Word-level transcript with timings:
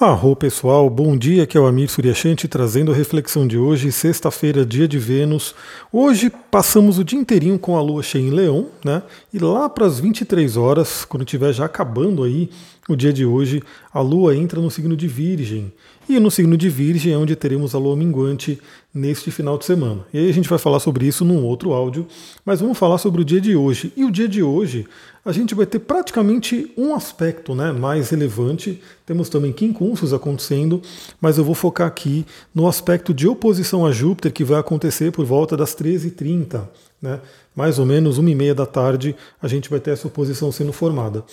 Arro 0.00 0.34
pessoal, 0.34 0.88
bom 0.88 1.16
dia, 1.16 1.42
aqui 1.44 1.56
é 1.56 1.60
o 1.60 1.66
Amir 1.66 1.88
Suryashanti 1.88 2.48
trazendo 2.48 2.90
a 2.90 2.94
reflexão 2.94 3.46
de 3.46 3.58
hoje, 3.58 3.92
sexta-feira, 3.92 4.64
dia 4.64 4.88
de 4.88 4.98
Vênus. 4.98 5.54
Hoje 5.92 6.32
passamos 6.50 6.98
o 6.98 7.04
dia 7.04 7.18
inteirinho 7.18 7.58
com 7.58 7.76
a 7.76 7.82
lua 7.82 8.02
cheia 8.02 8.22
em 8.22 8.30
Leão, 8.30 8.68
né? 8.82 9.02
E 9.32 9.38
lá 9.38 9.68
para 9.68 9.86
as 9.86 10.00
23 10.00 10.56
horas, 10.56 11.04
quando 11.04 11.24
estiver 11.24 11.52
já 11.52 11.66
acabando 11.66 12.24
aí 12.24 12.48
o 12.88 12.96
dia 12.96 13.12
de 13.12 13.24
hoje, 13.24 13.62
a 13.92 14.00
lua 14.00 14.34
entra 14.34 14.60
no 14.60 14.70
signo 14.70 14.96
de 14.96 15.06
Virgem. 15.06 15.70
E 16.08 16.18
no 16.18 16.30
signo 16.30 16.56
de 16.56 16.68
Virgem 16.68 17.12
é 17.12 17.16
onde 17.16 17.36
teremos 17.36 17.74
a 17.74 17.78
lua 17.78 17.96
minguante 17.96 18.58
neste 18.92 19.30
final 19.30 19.56
de 19.56 19.64
semana. 19.64 20.04
E 20.12 20.18
aí 20.18 20.28
a 20.28 20.32
gente 20.32 20.48
vai 20.48 20.58
falar 20.58 20.80
sobre 20.80 21.06
isso 21.06 21.24
num 21.24 21.44
outro 21.44 21.72
áudio, 21.72 22.06
mas 22.44 22.60
vamos 22.60 22.76
falar 22.76 22.98
sobre 22.98 23.22
o 23.22 23.24
dia 23.24 23.40
de 23.40 23.54
hoje. 23.54 23.92
E 23.96 24.04
o 24.04 24.10
dia 24.10 24.28
de 24.28 24.42
hoje, 24.42 24.86
a 25.24 25.30
gente 25.30 25.54
vai 25.54 25.64
ter 25.64 25.78
praticamente 25.78 26.70
um 26.76 26.94
aspecto 26.94 27.54
né, 27.54 27.70
mais 27.72 28.10
relevante. 28.10 28.82
Temos 29.06 29.28
também 29.28 29.52
quincunços 29.52 30.12
acontecendo, 30.12 30.82
mas 31.20 31.38
eu 31.38 31.44
vou 31.44 31.54
focar 31.54 31.86
aqui 31.86 32.26
no 32.52 32.66
aspecto 32.66 33.14
de 33.14 33.28
oposição 33.28 33.86
a 33.86 33.92
Júpiter 33.92 34.32
que 34.32 34.44
vai 34.44 34.58
acontecer 34.58 35.12
por 35.12 35.24
volta 35.24 35.56
das 35.56 35.74
13h30. 35.74 36.68
Né? 37.00 37.20
Mais 37.54 37.78
ou 37.78 37.86
menos 37.86 38.18
uma 38.18 38.30
e 38.30 38.34
meia 38.34 38.54
da 38.54 38.66
tarde 38.66 39.14
a 39.40 39.48
gente 39.48 39.70
vai 39.70 39.80
ter 39.80 39.92
essa 39.92 40.08
oposição 40.08 40.50
sendo 40.50 40.72
formada. 40.72 41.24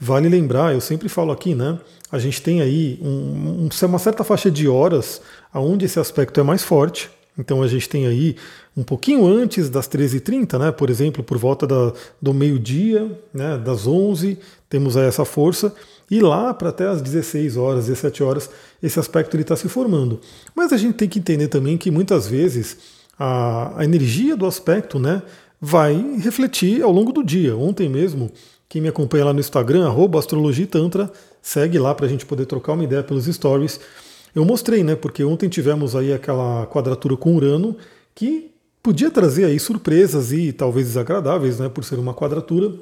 Vale 0.00 0.28
lembrar, 0.28 0.72
eu 0.72 0.80
sempre 0.80 1.08
falo 1.08 1.32
aqui, 1.32 1.54
né? 1.54 1.78
A 2.10 2.18
gente 2.18 2.40
tem 2.40 2.62
aí 2.62 2.98
um, 3.02 3.66
um, 3.66 3.86
uma 3.86 3.98
certa 3.98 4.22
faixa 4.22 4.50
de 4.50 4.68
horas 4.68 5.20
onde 5.52 5.84
esse 5.84 5.98
aspecto 5.98 6.38
é 6.38 6.42
mais 6.42 6.62
forte. 6.62 7.10
Então 7.36 7.62
a 7.62 7.68
gente 7.68 7.88
tem 7.88 8.06
aí 8.06 8.36
um 8.76 8.82
pouquinho 8.82 9.26
antes 9.26 9.68
das 9.68 9.88
13h30, 9.88 10.58
né? 10.58 10.72
Por 10.72 10.90
exemplo, 10.90 11.22
por 11.22 11.36
volta 11.36 11.66
da, 11.66 11.92
do 12.20 12.32
meio-dia, 12.32 13.10
né? 13.32 13.58
das 13.58 13.86
11 13.86 14.38
temos 14.68 14.96
aí 14.96 15.06
essa 15.06 15.24
força. 15.24 15.74
E 16.10 16.20
lá 16.20 16.54
para 16.54 16.70
até 16.70 16.86
as 16.86 17.02
16 17.02 17.56
horas, 17.56 17.86
17 17.86 18.22
horas, 18.22 18.50
esse 18.82 18.98
aspecto 18.98 19.36
está 19.36 19.56
se 19.56 19.68
formando. 19.68 20.20
Mas 20.54 20.72
a 20.72 20.76
gente 20.76 20.94
tem 20.94 21.08
que 21.08 21.18
entender 21.18 21.48
também 21.48 21.76
que 21.76 21.90
muitas 21.90 22.26
vezes 22.26 22.76
a, 23.18 23.80
a 23.80 23.84
energia 23.84 24.36
do 24.36 24.46
aspecto 24.46 24.98
né, 24.98 25.22
vai 25.60 25.94
refletir 26.18 26.82
ao 26.82 26.92
longo 26.92 27.12
do 27.12 27.22
dia. 27.22 27.56
Ontem 27.56 27.88
mesmo 27.88 28.30
quem 28.68 28.82
me 28.82 28.88
acompanha 28.88 29.24
lá 29.24 29.32
no 29.32 29.40
Instagram, 29.40 29.86
arroba 29.86 30.18
astrologitantra, 30.18 31.10
segue 31.40 31.78
lá 31.78 31.94
para 31.94 32.06
a 32.06 32.08
gente 32.08 32.26
poder 32.26 32.46
trocar 32.46 32.74
uma 32.74 32.84
ideia 32.84 33.02
pelos 33.02 33.24
stories. 33.24 33.80
Eu 34.34 34.44
mostrei, 34.44 34.84
né? 34.84 34.94
Porque 34.94 35.24
ontem 35.24 35.48
tivemos 35.48 35.96
aí 35.96 36.12
aquela 36.12 36.66
quadratura 36.66 37.16
com 37.16 37.34
Urano 37.34 37.76
que 38.14 38.50
podia 38.82 39.10
trazer 39.10 39.46
aí 39.46 39.58
surpresas 39.58 40.32
e 40.32 40.52
talvez 40.52 40.86
desagradáveis, 40.86 41.58
né? 41.58 41.68
Por 41.68 41.82
ser 41.82 41.98
uma 41.98 42.12
quadratura. 42.12 42.72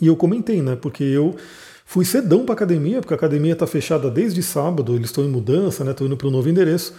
E 0.00 0.06
eu 0.06 0.16
comentei, 0.16 0.62
né? 0.62 0.76
Porque 0.76 1.04
eu 1.04 1.36
fui 1.84 2.06
cedão 2.06 2.46
para 2.46 2.54
academia, 2.54 3.00
porque 3.00 3.12
a 3.12 3.16
academia 3.16 3.52
está 3.52 3.66
fechada 3.66 4.10
desde 4.10 4.42
sábado, 4.42 4.94
eles 4.94 5.10
estão 5.10 5.24
em 5.24 5.28
mudança, 5.28 5.84
né? 5.84 5.90
Estão 5.90 6.06
indo 6.06 6.16
para 6.16 6.28
o 6.28 6.30
novo 6.30 6.48
endereço. 6.48 6.94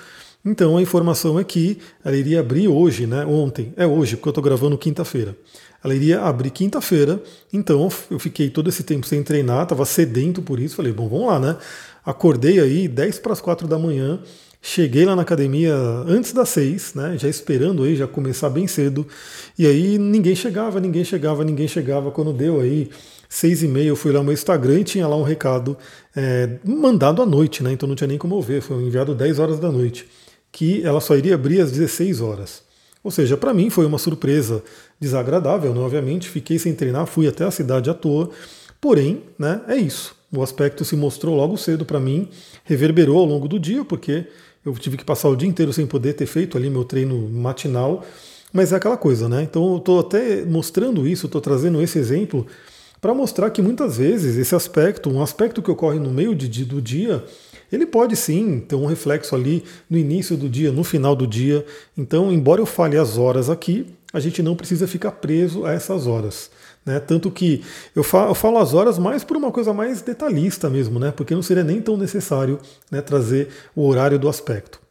Então 0.46 0.78
a 0.78 0.82
informação 0.82 1.40
é 1.40 1.44
que 1.44 1.80
ela 2.04 2.16
iria 2.16 2.42
abrir 2.42 2.68
hoje, 2.68 3.08
né? 3.08 3.26
Ontem, 3.26 3.74
é 3.76 3.88
hoje, 3.88 4.18
porque 4.18 4.28
eu 4.28 4.32
estou 4.32 4.44
gravando 4.44 4.78
quinta-feira. 4.78 5.36
Ela 5.84 5.94
iria 5.94 6.22
abrir 6.22 6.50
quinta-feira, 6.50 7.22
então 7.52 7.90
eu 8.10 8.20
fiquei 8.20 8.50
todo 8.50 8.70
esse 8.70 8.84
tempo 8.84 9.06
sem 9.06 9.22
treinar, 9.22 9.64
estava 9.64 9.86
sedento 9.86 10.42
por 10.42 10.60
isso, 10.60 10.76
falei, 10.76 10.94
bom, 10.94 11.10
vamos 11.10 11.28
lá, 11.28 11.40
né? 11.40 11.58
Acordei 12.06 12.60
aí 12.60 12.88
10 12.88 13.20
para 13.20 13.34
as 13.34 13.42
4 13.42 13.68
da 13.68 13.78
manhã, 13.78 14.20
cheguei 14.62 15.04
lá 15.04 15.16
na 15.16 15.24
academia 15.24 15.76
antes 16.08 16.32
das 16.32 16.50
6, 16.50 16.94
né? 16.94 17.18
Já 17.18 17.28
esperando 17.28 17.84
aí, 17.84 17.96
já 17.98 18.08
começar 18.08 18.50
bem 18.50 18.66
cedo, 18.66 19.06
e 19.60 19.68
aí 19.68 19.98
ninguém 19.98 20.36
chegava, 20.36 20.80
ninguém 20.80 21.04
chegava, 21.04 21.44
ninguém 21.44 21.68
chegava. 21.68 22.12
Quando 22.12 22.32
deu 22.32 22.62
aí 22.62 22.90
seis 23.34 23.64
e 23.64 23.68
meia, 23.68 23.88
eu 23.88 23.96
fui 23.96 24.12
lá 24.12 24.20
no 24.20 24.26
meu 24.26 24.34
Instagram 24.34 24.80
e 24.80 24.84
tinha 24.84 25.08
lá 25.08 25.18
um 25.18 25.24
recado 25.24 25.76
é, 26.16 26.50
mandado 26.64 27.22
à 27.22 27.26
noite, 27.26 27.64
né? 27.64 27.72
Então 27.74 27.90
não 27.90 27.96
tinha 27.96 28.08
nem 28.08 28.18
como 28.18 28.36
eu 28.36 28.42
ver, 28.42 28.62
foi 28.62 28.78
enviado 28.78 29.16
10 29.16 29.40
horas 29.40 29.60
da 29.60 29.72
noite, 29.72 30.08
que 30.52 30.84
ela 30.86 31.02
só 31.02 31.16
iria 31.18 31.36
abrir 31.36 31.60
às 31.60 31.72
16 31.72 32.22
horas. 32.22 32.62
Ou 33.04 33.12
seja, 33.12 33.36
para 33.36 33.54
mim 33.54 33.70
foi 33.70 33.86
uma 33.86 33.98
surpresa 33.98 34.64
desagradável, 35.00 35.74
né? 35.74 35.82
obviamente, 35.82 36.30
fiquei 36.30 36.58
sem 36.58 36.74
treinar, 36.74 37.06
fui 37.06 37.28
até 37.28 37.44
a 37.44 37.52
cidade 37.52 37.90
à 37.90 37.94
toa, 37.94 38.30
porém, 38.80 39.24
né, 39.38 39.62
é 39.68 39.76
isso. 39.76 40.16
O 40.32 40.42
aspecto 40.42 40.86
se 40.86 40.96
mostrou 40.96 41.36
logo 41.36 41.58
cedo 41.58 41.86
para 41.86 42.00
mim, 42.00 42.30
reverberou 42.64 43.20
ao 43.20 43.26
longo 43.26 43.48
do 43.48 43.60
dia, 43.60 43.84
porque 43.84 44.26
eu 44.66 44.74
tive 44.74 44.98
que 44.98 45.04
passar 45.04 45.30
o 45.30 45.36
dia 45.36 45.48
inteiro 45.48 45.74
sem 45.74 45.86
poder 45.86 46.14
ter 46.14 46.26
feito 46.26 46.58
ali 46.58 46.70
meu 46.70 46.86
treino 46.86 47.30
matinal, 47.30 48.04
mas 48.52 48.72
é 48.72 48.78
aquela 48.78 48.98
coisa, 48.98 49.28
né? 49.28 49.44
Então 49.44 49.74
eu 49.74 49.78
estou 49.78 50.00
até 50.00 50.46
mostrando 50.46 51.08
isso, 51.08 51.26
estou 51.26 51.42
trazendo 51.42 51.82
esse 51.82 52.00
exemplo 52.00 52.48
para 53.02 53.14
mostrar 53.14 53.50
que 53.50 53.62
muitas 53.62 53.98
vezes 53.98 54.38
esse 54.38 54.56
aspecto, 54.56 55.10
um 55.10 55.22
aspecto 55.22 55.62
que 55.62 55.70
ocorre 55.70 56.00
no 56.00 56.10
meio 56.10 56.34
de, 56.34 56.64
do 56.64 56.82
dia, 56.82 57.24
ele 57.76 57.86
pode 57.86 58.16
sim 58.16 58.60
ter 58.60 58.76
um 58.76 58.86
reflexo 58.86 59.36
ali 59.36 59.64
no 59.90 59.98
início 59.98 60.38
do 60.38 60.48
dia, 60.48 60.72
no 60.72 60.84
final 60.84 61.16
do 61.16 61.26
dia. 61.26 61.66
Então, 61.98 62.32
embora 62.32 62.62
eu 62.62 62.66
fale 62.66 62.98
as 62.98 63.18
horas 63.18 63.50
aqui, 63.50 63.88
a 64.14 64.20
gente 64.20 64.44
não 64.44 64.56
precisa 64.56 64.88
ficar 64.88 65.12
preso 65.12 65.66
a 65.66 65.72
essas 65.72 66.06
horas. 66.06 66.52
Né? 66.86 67.00
Tanto 67.00 67.32
que 67.32 67.64
eu 67.96 68.04
falo, 68.04 68.32
eu 68.32 68.36
falo, 68.36 68.58
as 68.60 68.74
horas 68.74 69.00
mais 69.00 69.24
por 69.24 69.36
uma 69.38 69.52
coisa 69.52 69.74
mais 69.74 70.02
detalhista 70.02 70.70
mesmo, 70.70 71.00
né? 71.00 71.12
porque 71.12 71.34
não 71.34 71.42
seria 71.42 71.64
nem 71.64 71.82
tão 71.82 71.98
necessário 71.98 72.60
né, 72.92 73.02
trazer 73.02 73.50
o 73.76 73.88
horário 73.88 74.20
do 74.20 74.30
aspecto. 74.30 74.84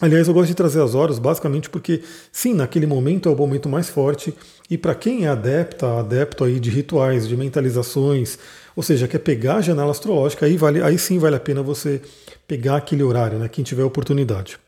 Aliás, 0.00 0.28
eu 0.28 0.32
gosto 0.32 0.48
de 0.48 0.54
trazer 0.54 0.80
as 0.80 0.94
horas 0.94 1.18
basicamente 1.18 1.68
porque, 1.68 2.02
sim, 2.32 2.54
naquele 2.54 2.86
momento 2.86 3.28
é 3.28 3.32
o 3.32 3.36
momento 3.36 3.68
mais 3.68 3.90
forte 3.90 4.34
e 4.70 4.78
para 4.78 4.94
quem 4.94 5.26
é 5.26 5.28
adepta, 5.28 5.98
adepto 5.98 6.42
aí 6.42 6.58
de 6.58 6.70
rituais, 6.70 7.28
de 7.28 7.36
mentalizações, 7.36 8.38
ou 8.74 8.82
seja, 8.82 9.08
quer 9.08 9.18
pegar 9.18 9.56
a 9.56 9.60
janela 9.60 9.90
astrológica, 9.90 10.46
aí, 10.46 10.56
vale, 10.56 10.82
aí 10.82 10.98
sim 10.98 11.18
vale 11.18 11.36
a 11.36 11.40
pena 11.40 11.62
você 11.62 12.00
pegar 12.46 12.76
aquele 12.76 13.02
horário, 13.02 13.38
né, 13.38 13.48
quem 13.48 13.64
tiver 13.64 13.84
oportunidade. 13.84 14.58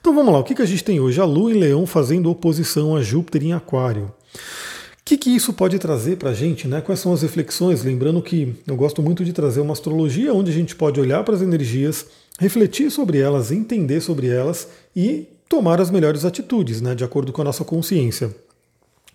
Então 0.00 0.14
vamos 0.14 0.32
lá, 0.32 0.40
o 0.40 0.44
que, 0.44 0.54
que 0.54 0.62
a 0.62 0.66
gente 0.66 0.84
tem 0.84 1.00
hoje? 1.00 1.20
A 1.20 1.24
Lua 1.24 1.52
em 1.52 1.58
Leão 1.58 1.86
fazendo 1.86 2.30
oposição 2.30 2.96
a 2.96 3.02
Júpiter 3.02 3.42
em 3.42 3.52
Aquário. 3.52 4.12
O 4.34 5.04
que, 5.04 5.16
que 5.16 5.30
isso 5.30 5.52
pode 5.52 5.78
trazer 5.78 6.16
para 6.16 6.30
a 6.30 6.34
gente? 6.34 6.68
Né? 6.68 6.80
Quais 6.80 7.00
são 7.00 7.12
as 7.12 7.22
reflexões? 7.22 7.82
Lembrando 7.82 8.22
que 8.22 8.54
eu 8.66 8.76
gosto 8.76 9.02
muito 9.02 9.24
de 9.24 9.32
trazer 9.32 9.60
uma 9.60 9.72
astrologia 9.72 10.32
onde 10.32 10.50
a 10.50 10.54
gente 10.54 10.76
pode 10.76 11.00
olhar 11.00 11.24
para 11.24 11.34
as 11.34 11.42
energias, 11.42 12.06
refletir 12.38 12.90
sobre 12.90 13.18
elas, 13.18 13.50
entender 13.50 14.00
sobre 14.00 14.28
elas 14.28 14.68
e 14.94 15.26
tomar 15.48 15.80
as 15.80 15.90
melhores 15.90 16.24
atitudes, 16.24 16.80
né, 16.80 16.94
de 16.94 17.02
acordo 17.02 17.32
com 17.32 17.40
a 17.42 17.44
nossa 17.44 17.64
consciência. 17.64 18.34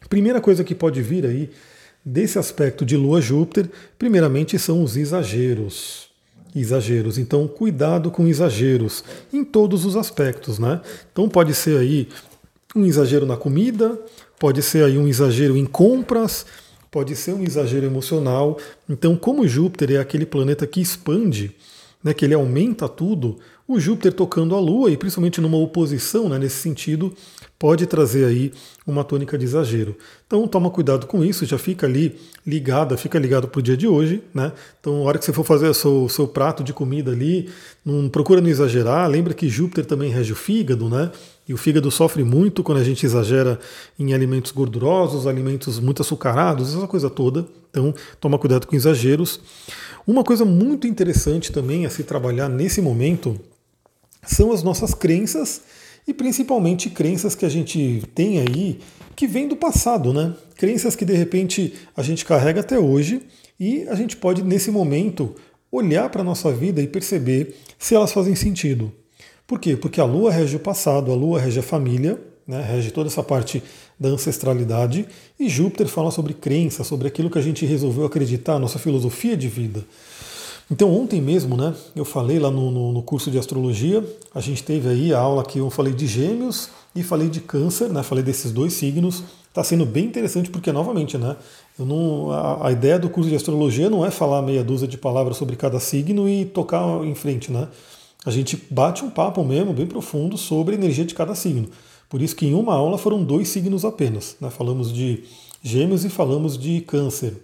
Primeira 0.09 0.41
coisa 0.41 0.65
que 0.65 0.75
pode 0.75 1.01
vir 1.01 1.25
aí 1.25 1.49
desse 2.05 2.37
aspecto 2.37 2.85
de 2.85 2.95
Lua-Júpiter, 2.95 3.69
primeiramente 3.97 4.59
são 4.59 4.83
os 4.83 4.95
exageros. 4.95 6.09
Exageros. 6.55 7.17
Então, 7.17 7.47
cuidado 7.47 8.11
com 8.11 8.27
exageros 8.27 9.03
em 9.33 9.43
todos 9.43 9.83
os 9.83 9.95
aspectos, 9.95 10.59
né? 10.59 10.81
Então, 11.11 11.27
pode 11.27 11.53
ser 11.53 11.77
aí 11.77 12.07
um 12.75 12.85
exagero 12.85 13.25
na 13.25 13.35
comida, 13.35 13.99
pode 14.39 14.61
ser 14.61 14.85
aí 14.85 14.97
um 14.97 15.07
exagero 15.07 15.57
em 15.57 15.65
compras, 15.65 16.45
pode 16.91 17.15
ser 17.15 17.33
um 17.33 17.43
exagero 17.43 17.85
emocional. 17.85 18.57
Então, 18.87 19.17
como 19.17 19.47
Júpiter 19.47 19.91
é 19.91 19.97
aquele 19.97 20.25
planeta 20.25 20.65
que 20.67 20.79
expande, 20.79 21.55
né, 22.03 22.13
que 22.13 22.23
ele 22.23 22.33
aumenta 22.33 22.87
tudo, 22.87 23.37
o 23.67 23.79
Júpiter 23.79 24.13
tocando 24.13 24.55
a 24.55 24.59
Lua, 24.59 24.91
e 24.91 24.95
principalmente 24.95 25.41
numa 25.41 25.57
oposição 25.57 26.29
né, 26.29 26.37
nesse 26.37 26.57
sentido, 26.57 27.13
pode 27.57 27.85
trazer 27.87 28.25
aí 28.25 28.53
uma 28.85 29.03
tônica 29.03 29.37
de 29.37 29.45
exagero. 29.45 29.95
Então 30.27 30.47
toma 30.47 30.69
cuidado 30.69 31.07
com 31.07 31.23
isso, 31.23 31.45
já 31.45 31.57
fica 31.57 31.87
ali 31.87 32.15
ligada, 32.45 32.95
fica 32.95 33.17
ligado 33.17 33.47
para 33.47 33.59
o 33.59 33.61
dia 33.61 33.75
de 33.75 33.87
hoje, 33.87 34.21
né? 34.33 34.51
Então, 34.79 34.97
a 34.97 35.01
hora 35.01 35.17
que 35.17 35.25
você 35.25 35.33
for 35.33 35.43
fazer 35.43 35.67
o 35.67 35.73
seu, 35.73 36.07
seu 36.07 36.27
prato 36.27 36.63
de 36.63 36.71
comida 36.71 37.11
ali, 37.11 37.49
não 37.83 38.07
procura 38.07 38.39
não 38.39 38.49
exagerar. 38.49 39.09
Lembra 39.09 39.33
que 39.33 39.49
Júpiter 39.49 39.85
também 39.85 40.11
rege 40.11 40.31
o 40.31 40.35
fígado, 40.35 40.87
né? 40.87 41.11
E 41.47 41.53
o 41.53 41.57
fígado 41.57 41.89
sofre 41.89 42.23
muito 42.23 42.63
quando 42.63 42.79
a 42.79 42.83
gente 42.83 43.05
exagera 43.05 43.59
em 43.97 44.13
alimentos 44.13 44.51
gordurosos, 44.51 45.25
alimentos 45.25 45.79
muito 45.79 46.01
açucarados, 46.01 46.75
essa 46.75 46.87
coisa 46.87 47.09
toda. 47.09 47.45
Então, 47.71 47.93
toma 48.19 48.37
cuidado 48.37 48.67
com 48.67 48.75
exageros. 48.75 49.39
Uma 50.05 50.23
coisa 50.23 50.45
muito 50.45 50.85
interessante 50.85 51.51
também 51.51 51.85
a 51.85 51.89
se 51.89 52.03
trabalhar 52.03 52.47
nesse 52.47 52.81
momento 52.81 53.39
são 54.23 54.51
as 54.51 54.63
nossas 54.63 54.93
crenças 54.93 55.61
e 56.07 56.13
principalmente 56.13 56.89
crenças 56.89 57.35
que 57.35 57.45
a 57.45 57.49
gente 57.49 58.03
tem 58.13 58.39
aí 58.39 58.79
que 59.15 59.27
vem 59.27 59.47
do 59.47 59.55
passado, 59.55 60.13
né? 60.13 60.33
Crenças 60.55 60.95
que 60.95 61.05
de 61.05 61.13
repente 61.13 61.73
a 61.95 62.03
gente 62.03 62.25
carrega 62.25 62.59
até 62.59 62.77
hoje 62.77 63.21
e 63.59 63.87
a 63.87 63.95
gente 63.95 64.17
pode 64.17 64.43
nesse 64.43 64.69
momento 64.69 65.35
olhar 65.71 66.09
para 66.09 66.21
a 66.21 66.23
nossa 66.23 66.51
vida 66.51 66.81
e 66.81 66.87
perceber 66.87 67.55
se 67.77 67.95
elas 67.95 68.11
fazem 68.11 68.35
sentido. 68.35 68.91
Por 69.47 69.59
quê? 69.59 69.75
Porque 69.75 70.01
a 70.01 70.05
Lua 70.05 70.31
rege 70.31 70.55
o 70.55 70.59
passado, 70.59 71.11
a 71.11 71.15
Lua 71.15 71.39
rege 71.39 71.59
a 71.59 71.63
família, 71.63 72.19
né, 72.47 72.61
rege 72.61 72.91
toda 72.91 73.09
essa 73.09 73.23
parte 73.23 73.61
da 73.99 74.09
ancestralidade, 74.09 75.07
e 75.39 75.47
Júpiter 75.47 75.87
fala 75.87 76.11
sobre 76.11 76.33
crença, 76.33 76.83
sobre 76.83 77.07
aquilo 77.07 77.29
que 77.29 77.37
a 77.37 77.41
gente 77.41 77.65
resolveu 77.65 78.05
acreditar, 78.05 78.59
nossa 78.59 78.79
filosofia 78.79 79.35
de 79.37 79.47
vida. 79.47 79.85
Então 80.69 80.91
ontem 80.91 81.21
mesmo, 81.21 81.55
né, 81.55 81.75
eu 81.95 82.03
falei 82.03 82.39
lá 82.39 82.49
no, 82.49 82.71
no, 82.71 82.91
no, 82.91 83.03
curso 83.03 83.29
de 83.29 83.37
astrologia, 83.37 84.03
a 84.33 84.41
gente 84.41 84.63
teve 84.63 84.89
aí 84.89 85.13
a 85.13 85.19
aula 85.19 85.43
que 85.43 85.59
eu 85.59 85.69
falei 85.69 85.93
de 85.93 86.07
gêmeos 86.07 86.69
e 86.95 87.03
falei 87.03 87.29
de 87.29 87.39
câncer, 87.39 87.89
né, 87.89 88.01
falei 88.01 88.23
desses 88.23 88.51
dois 88.51 88.73
signos. 88.73 89.23
Está 89.47 89.63
sendo 89.63 89.85
bem 89.85 90.05
interessante 90.05 90.49
porque, 90.49 90.71
novamente, 90.71 91.17
né, 91.17 91.37
eu 91.77 91.85
não, 91.85 92.31
a, 92.31 92.67
a, 92.67 92.71
ideia 92.71 92.97
do 92.97 93.09
curso 93.09 93.29
de 93.29 93.35
astrologia 93.35 93.89
não 93.89 94.05
é 94.05 94.09
falar 94.09 94.41
meia 94.41 94.63
dúzia 94.63 94.87
de 94.87 94.97
palavras 94.97 95.37
sobre 95.37 95.55
cada 95.55 95.79
signo 95.79 96.27
e 96.27 96.45
tocar 96.45 97.03
em 97.05 97.15
frente, 97.15 97.51
né? 97.51 97.67
A 98.25 98.31
gente 98.31 98.57
bate 98.71 99.05
um 99.05 99.09
papo 99.09 99.43
mesmo, 99.43 99.71
bem 99.71 99.85
profundo, 99.85 100.35
sobre 100.35 100.73
a 100.75 100.77
energia 100.77 101.05
de 101.05 101.13
cada 101.13 101.35
signo. 101.35 101.69
Por 102.09 102.21
isso 102.21 102.35
que 102.35 102.47
em 102.47 102.55
uma 102.55 102.73
aula 102.73 102.97
foram 102.97 103.23
dois 103.23 103.49
signos 103.49 103.85
apenas. 103.85 104.35
Né? 104.41 104.49
Falamos 104.49 104.91
de 104.91 105.23
gêmeos 105.61 106.03
e 106.03 106.09
falamos 106.09 106.57
de 106.57 106.81
câncer. 106.81 107.35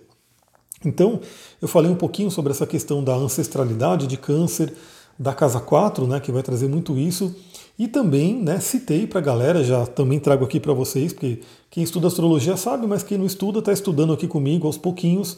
Então, 0.84 1.20
eu 1.62 1.68
falei 1.68 1.92
um 1.92 1.96
pouquinho 1.96 2.32
sobre 2.32 2.52
essa 2.52 2.66
questão 2.66 3.04
da 3.04 3.16
ancestralidade 3.16 4.08
de 4.08 4.18
câncer, 4.18 4.74
da 5.18 5.34
casa 5.34 5.60
4, 5.60 6.08
né, 6.08 6.20
que 6.20 6.32
vai 6.32 6.42
trazer 6.42 6.68
muito 6.68 6.98
isso, 6.98 7.36
e 7.78 7.88
também 7.88 8.42
né, 8.42 8.60
citei 8.60 9.06
para 9.06 9.20
a 9.20 9.24
galera, 9.24 9.64
já 9.64 9.86
também 9.86 10.20
trago 10.20 10.44
aqui 10.44 10.60
para 10.60 10.74
vocês, 10.74 11.14
porque 11.14 11.42
quem 11.70 11.84
estuda 11.84 12.08
astrologia 12.08 12.58
sabe, 12.58 12.88
mas 12.88 13.04
quem 13.04 13.18
não 13.18 13.26
estuda 13.26 13.60
está 13.60 13.72
estudando 13.72 14.14
aqui 14.14 14.28
comigo 14.28 14.66
aos 14.66 14.78
pouquinhos. 14.78 15.38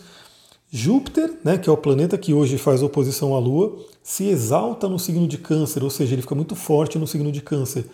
Júpiter, 0.71 1.37
né, 1.43 1.57
que 1.57 1.69
é 1.69 1.71
o 1.71 1.77
planeta 1.77 2.17
que 2.17 2.33
hoje 2.33 2.57
faz 2.57 2.81
oposição 2.81 3.35
à 3.35 3.39
Lua, 3.39 3.77
se 4.01 4.25
exalta 4.27 4.87
no 4.87 4.97
signo 4.97 5.27
de 5.27 5.37
Câncer, 5.37 5.83
ou 5.83 5.89
seja, 5.89 6.15
ele 6.15 6.21
fica 6.21 6.33
muito 6.33 6.55
forte 6.55 6.97
no 6.97 7.05
signo 7.05 7.31
de 7.31 7.41
Câncer, 7.41 7.85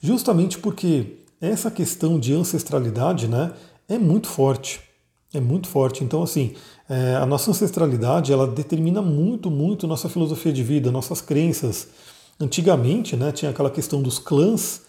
justamente 0.00 0.58
porque 0.58 1.16
essa 1.40 1.70
questão 1.70 2.20
de 2.20 2.34
ancestralidade 2.34 3.26
né, 3.26 3.52
é 3.88 3.98
muito 3.98 4.28
forte. 4.28 4.89
É 5.32 5.40
muito 5.40 5.68
forte. 5.68 6.02
Então, 6.02 6.22
assim, 6.22 6.54
é, 6.88 7.14
a 7.14 7.24
nossa 7.24 7.50
ancestralidade 7.50 8.32
ela 8.32 8.46
determina 8.46 9.00
muito, 9.00 9.50
muito 9.50 9.86
nossa 9.86 10.08
filosofia 10.08 10.52
de 10.52 10.62
vida, 10.62 10.90
nossas 10.90 11.20
crenças. 11.20 11.88
Antigamente, 12.38 13.16
né, 13.16 13.30
tinha 13.30 13.50
aquela 13.50 13.70
questão 13.70 14.02
dos 14.02 14.18
clãs, 14.18 14.82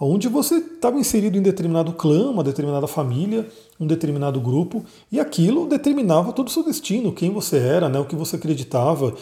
onde 0.00 0.28
você 0.28 0.56
estava 0.56 0.98
inserido 0.98 1.36
em 1.36 1.42
determinado 1.42 1.92
clã, 1.92 2.30
uma 2.30 2.44
determinada 2.44 2.86
família, 2.86 3.48
um 3.80 3.86
determinado 3.86 4.40
grupo, 4.40 4.84
e 5.10 5.18
aquilo 5.18 5.66
determinava 5.66 6.32
todo 6.32 6.46
o 6.46 6.50
seu 6.50 6.62
destino, 6.62 7.12
quem 7.12 7.32
você 7.32 7.56
era, 7.56 7.88
né, 7.88 7.98
o 7.98 8.04
que 8.04 8.14
você 8.14 8.36
acreditava. 8.36 9.12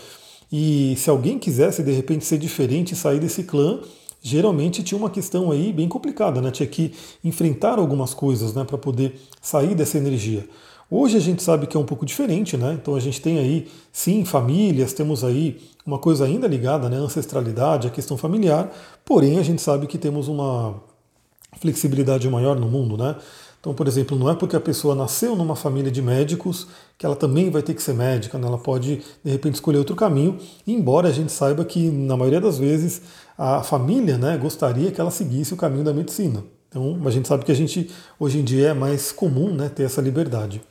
E 0.53 0.95
se 0.99 1.09
alguém 1.09 1.39
quisesse 1.39 1.83
de 1.83 1.93
repente 1.93 2.25
ser 2.25 2.37
diferente 2.37 2.93
e 2.93 2.97
sair 2.97 3.19
desse 3.19 3.45
clã, 3.45 3.81
geralmente 4.21 4.83
tinha 4.83 4.99
uma 4.99 5.09
questão 5.09 5.51
aí 5.51 5.73
bem 5.73 5.89
complicada, 5.89 6.41
né? 6.41 6.51
Tinha 6.51 6.67
que 6.67 6.93
enfrentar 7.23 7.79
algumas 7.79 8.13
coisas, 8.13 8.53
né, 8.55 8.65
para 8.65 8.77
poder 8.77 9.21
sair 9.41 9.75
dessa 9.75 9.97
energia. 9.99 10.47
Hoje 10.89 11.17
a 11.17 11.21
gente 11.21 11.43
sabe 11.43 11.67
que 11.67 11.77
é 11.77 11.81
um 11.81 11.85
pouco 11.85 12.07
diferente, 12.07 12.57
né? 12.57 12.79
Então 12.81 12.95
a 12.95 13.01
gente 13.01 13.21
tem 13.21 13.39
aí, 13.39 13.69
sim, 13.93 14.25
famílias, 14.25 14.93
temos 14.93 15.25
aí 15.25 15.61
uma 15.85 15.99
coisa 15.99 16.25
ainda 16.25 16.47
ligada, 16.47 16.89
né? 16.89 16.97
Ancestralidade, 16.97 17.89
a 17.89 17.91
questão 17.91 18.17
familiar, 18.17 18.71
porém 19.05 19.39
a 19.39 19.43
gente 19.43 19.61
sabe 19.61 19.89
que 19.89 19.99
temos 19.99 20.29
uma 20.29 20.81
flexibilidade 21.59 22.29
maior 22.31 22.59
no 22.59 22.69
mundo, 22.69 22.97
né? 22.97 23.17
Então, 23.59 23.75
por 23.75 23.89
exemplo, 23.89 24.17
não 24.17 24.31
é 24.31 24.35
porque 24.37 24.55
a 24.55 24.61
pessoa 24.61 24.95
nasceu 24.95 25.35
numa 25.35 25.57
família 25.57 25.91
de 25.91 26.01
médicos 26.01 26.69
que 26.97 27.05
ela 27.05 27.17
também 27.17 27.51
vai 27.51 27.63
ter 27.63 27.75
que 27.75 27.83
ser 27.83 27.95
médica, 27.95 28.39
né? 28.39 28.47
ela 28.47 28.59
pode 28.59 29.03
de 29.25 29.31
repente 29.31 29.55
escolher 29.55 29.79
outro 29.79 29.97
caminho, 29.97 30.39
embora 30.65 31.09
a 31.09 31.13
gente 31.13 31.33
saiba 31.33 31.65
que 31.65 31.91
na 31.91 32.17
maioria 32.17 32.41
das 32.41 32.59
vezes 32.59 33.03
a 33.37 33.65
família 33.65 34.17
né, 34.17 34.37
gostaria 34.37 34.93
que 34.93 35.01
ela 35.01 35.11
seguisse 35.11 35.53
o 35.53 35.57
caminho 35.57 35.83
da 35.83 35.93
medicina. 35.93 36.45
Então, 36.69 36.97
a 37.05 37.11
gente 37.11 37.27
sabe 37.27 37.45
que 37.45 37.51
a 37.51 37.57
gente 37.57 37.91
hoje 38.21 38.39
em 38.39 38.45
dia 38.45 38.69
é 38.69 38.75
mais 38.75 39.11
comum 39.11 39.53
né, 39.53 39.69
ter 39.69 39.83
essa 39.83 40.01
liberdade. 40.01 40.63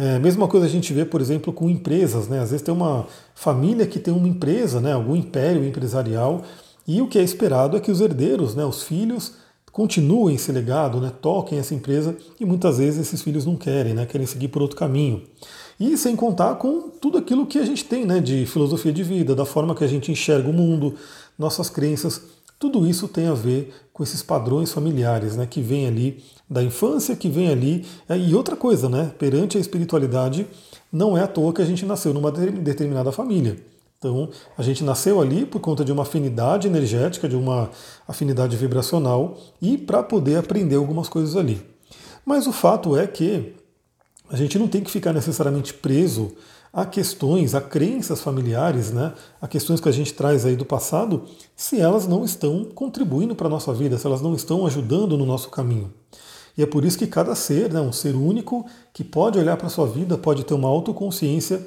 É, 0.00 0.18
mesma 0.18 0.48
coisa 0.48 0.64
a 0.64 0.68
gente 0.68 0.94
vê, 0.94 1.04
por 1.04 1.20
exemplo, 1.20 1.52
com 1.52 1.68
empresas. 1.68 2.26
Né? 2.26 2.40
Às 2.40 2.52
vezes 2.52 2.64
tem 2.64 2.72
uma 2.72 3.06
família 3.34 3.86
que 3.86 3.98
tem 3.98 4.14
uma 4.14 4.26
empresa, 4.26 4.80
né, 4.80 4.94
algum 4.94 5.14
império 5.14 5.62
empresarial, 5.62 6.42
e 6.88 7.02
o 7.02 7.06
que 7.06 7.18
é 7.18 7.22
esperado 7.22 7.76
é 7.76 7.80
que 7.80 7.90
os 7.90 8.00
herdeiros, 8.00 8.54
né, 8.54 8.64
os 8.64 8.82
filhos, 8.82 9.34
continuem 9.70 10.36
esse 10.36 10.50
legado, 10.50 11.02
né, 11.02 11.12
toquem 11.20 11.58
essa 11.58 11.74
empresa, 11.74 12.16
e 12.40 12.46
muitas 12.46 12.78
vezes 12.78 13.00
esses 13.00 13.20
filhos 13.20 13.44
não 13.44 13.56
querem, 13.56 13.92
né, 13.92 14.06
querem 14.06 14.26
seguir 14.26 14.48
por 14.48 14.62
outro 14.62 14.74
caminho. 14.74 15.22
E 15.78 15.94
sem 15.98 16.16
contar 16.16 16.54
com 16.54 16.88
tudo 16.88 17.18
aquilo 17.18 17.46
que 17.46 17.58
a 17.58 17.64
gente 17.66 17.84
tem 17.84 18.06
né, 18.06 18.20
de 18.20 18.46
filosofia 18.46 18.92
de 18.92 19.02
vida, 19.02 19.34
da 19.34 19.44
forma 19.44 19.74
que 19.74 19.84
a 19.84 19.86
gente 19.86 20.10
enxerga 20.10 20.48
o 20.48 20.52
mundo, 20.52 20.94
nossas 21.38 21.68
crenças, 21.68 22.22
tudo 22.60 22.86
isso 22.86 23.08
tem 23.08 23.26
a 23.26 23.32
ver 23.32 23.72
com 23.90 24.02
esses 24.02 24.22
padrões 24.22 24.70
familiares, 24.70 25.34
né, 25.34 25.46
que 25.46 25.62
vem 25.62 25.86
ali 25.86 26.22
da 26.48 26.62
infância, 26.62 27.16
que 27.16 27.26
vem 27.26 27.48
ali. 27.48 27.86
É, 28.06 28.18
e 28.18 28.34
outra 28.34 28.54
coisa, 28.54 28.86
né, 28.86 29.10
perante 29.18 29.56
a 29.56 29.60
espiritualidade, 29.60 30.46
não 30.92 31.16
é 31.16 31.22
à 31.22 31.26
toa 31.26 31.54
que 31.54 31.62
a 31.62 31.64
gente 31.64 31.86
nasceu 31.86 32.12
numa 32.12 32.30
determinada 32.30 33.10
família. 33.10 33.56
Então, 33.98 34.28
a 34.58 34.62
gente 34.62 34.84
nasceu 34.84 35.22
ali 35.22 35.46
por 35.46 35.60
conta 35.60 35.82
de 35.82 35.90
uma 35.90 36.02
afinidade 36.02 36.66
energética, 36.66 37.26
de 37.26 37.36
uma 37.36 37.70
afinidade 38.06 38.56
vibracional 38.56 39.38
e 39.60 39.78
para 39.78 40.02
poder 40.02 40.36
aprender 40.36 40.76
algumas 40.76 41.08
coisas 41.08 41.36
ali. 41.36 41.62
Mas 42.26 42.46
o 42.46 42.52
fato 42.52 42.94
é 42.94 43.06
que 43.06 43.54
a 44.28 44.36
gente 44.36 44.58
não 44.58 44.68
tem 44.68 44.82
que 44.82 44.90
ficar 44.90 45.14
necessariamente 45.14 45.72
preso 45.72 46.32
a 46.72 46.84
questões, 46.84 47.54
a 47.54 47.60
crenças 47.60 48.20
familiares, 48.20 48.92
né, 48.92 49.12
a 49.40 49.48
questões 49.48 49.80
que 49.80 49.88
a 49.88 49.92
gente 49.92 50.14
traz 50.14 50.46
aí 50.46 50.54
do 50.54 50.64
passado, 50.64 51.24
se 51.56 51.80
elas 51.80 52.06
não 52.06 52.24
estão 52.24 52.64
contribuindo 52.64 53.34
para 53.34 53.48
a 53.48 53.50
nossa 53.50 53.72
vida, 53.72 53.98
se 53.98 54.06
elas 54.06 54.22
não 54.22 54.34
estão 54.34 54.66
ajudando 54.66 55.18
no 55.18 55.26
nosso 55.26 55.50
caminho. 55.50 55.92
E 56.56 56.62
é 56.62 56.66
por 56.66 56.84
isso 56.84 56.98
que 56.98 57.06
cada 57.06 57.34
ser, 57.34 57.72
né, 57.72 57.80
um 57.80 57.92
ser 57.92 58.14
único, 58.14 58.66
que 58.92 59.02
pode 59.02 59.38
olhar 59.38 59.56
para 59.56 59.66
a 59.66 59.70
sua 59.70 59.86
vida, 59.86 60.18
pode 60.18 60.44
ter 60.44 60.54
uma 60.54 60.68
autoconsciência 60.68 61.66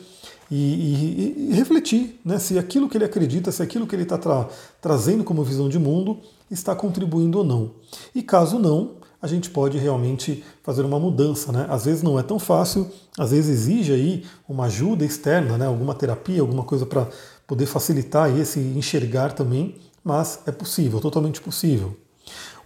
e, 0.51 0.55
e, 0.55 1.49
e, 1.49 1.53
refletir 1.53 2.19
né, 2.23 2.37
se 2.37 2.59
aquilo 2.59 2.87
que 2.87 2.97
ele 2.97 3.05
acredita, 3.05 3.51
se 3.51 3.63
aquilo 3.63 3.87
que 3.87 3.95
ele 3.95 4.03
está 4.03 4.17
tra 4.17 4.47
trazendo 4.81 5.23
como 5.23 5.43
visão 5.43 5.67
de 5.67 5.79
mundo 5.79 6.19
está 6.51 6.75
contribuindo 6.75 7.39
ou 7.39 7.43
não. 7.43 7.71
E 8.13 8.21
caso 8.21 8.59
não, 8.59 8.91
a 9.23 9.27
gente 9.27 9.49
pode 9.49 9.77
realmente 9.77 10.43
fazer 10.61 10.81
uma 10.81 10.99
mudança. 10.99 11.49
Né? 11.49 11.65
Às 11.69 11.85
vezes 11.85 12.03
não 12.03 12.19
é 12.19 12.23
tão 12.23 12.37
fácil, 12.37 12.91
às 13.17 13.31
vezes 13.31 13.49
exige 13.61 13.93
aí 13.93 14.25
uma 14.47 14.65
ajuda 14.65 15.05
externa, 15.05 15.57
né? 15.57 15.65
alguma 15.65 15.95
terapia, 15.95 16.41
alguma 16.41 16.63
coisa 16.63 16.85
para 16.85 17.07
poder 17.47 17.65
facilitar 17.65 18.37
esse 18.37 18.59
enxergar 18.59 19.31
também, 19.31 19.77
mas 20.03 20.39
é 20.45 20.51
possível, 20.51 20.99
totalmente 20.99 21.39
possível. 21.39 21.95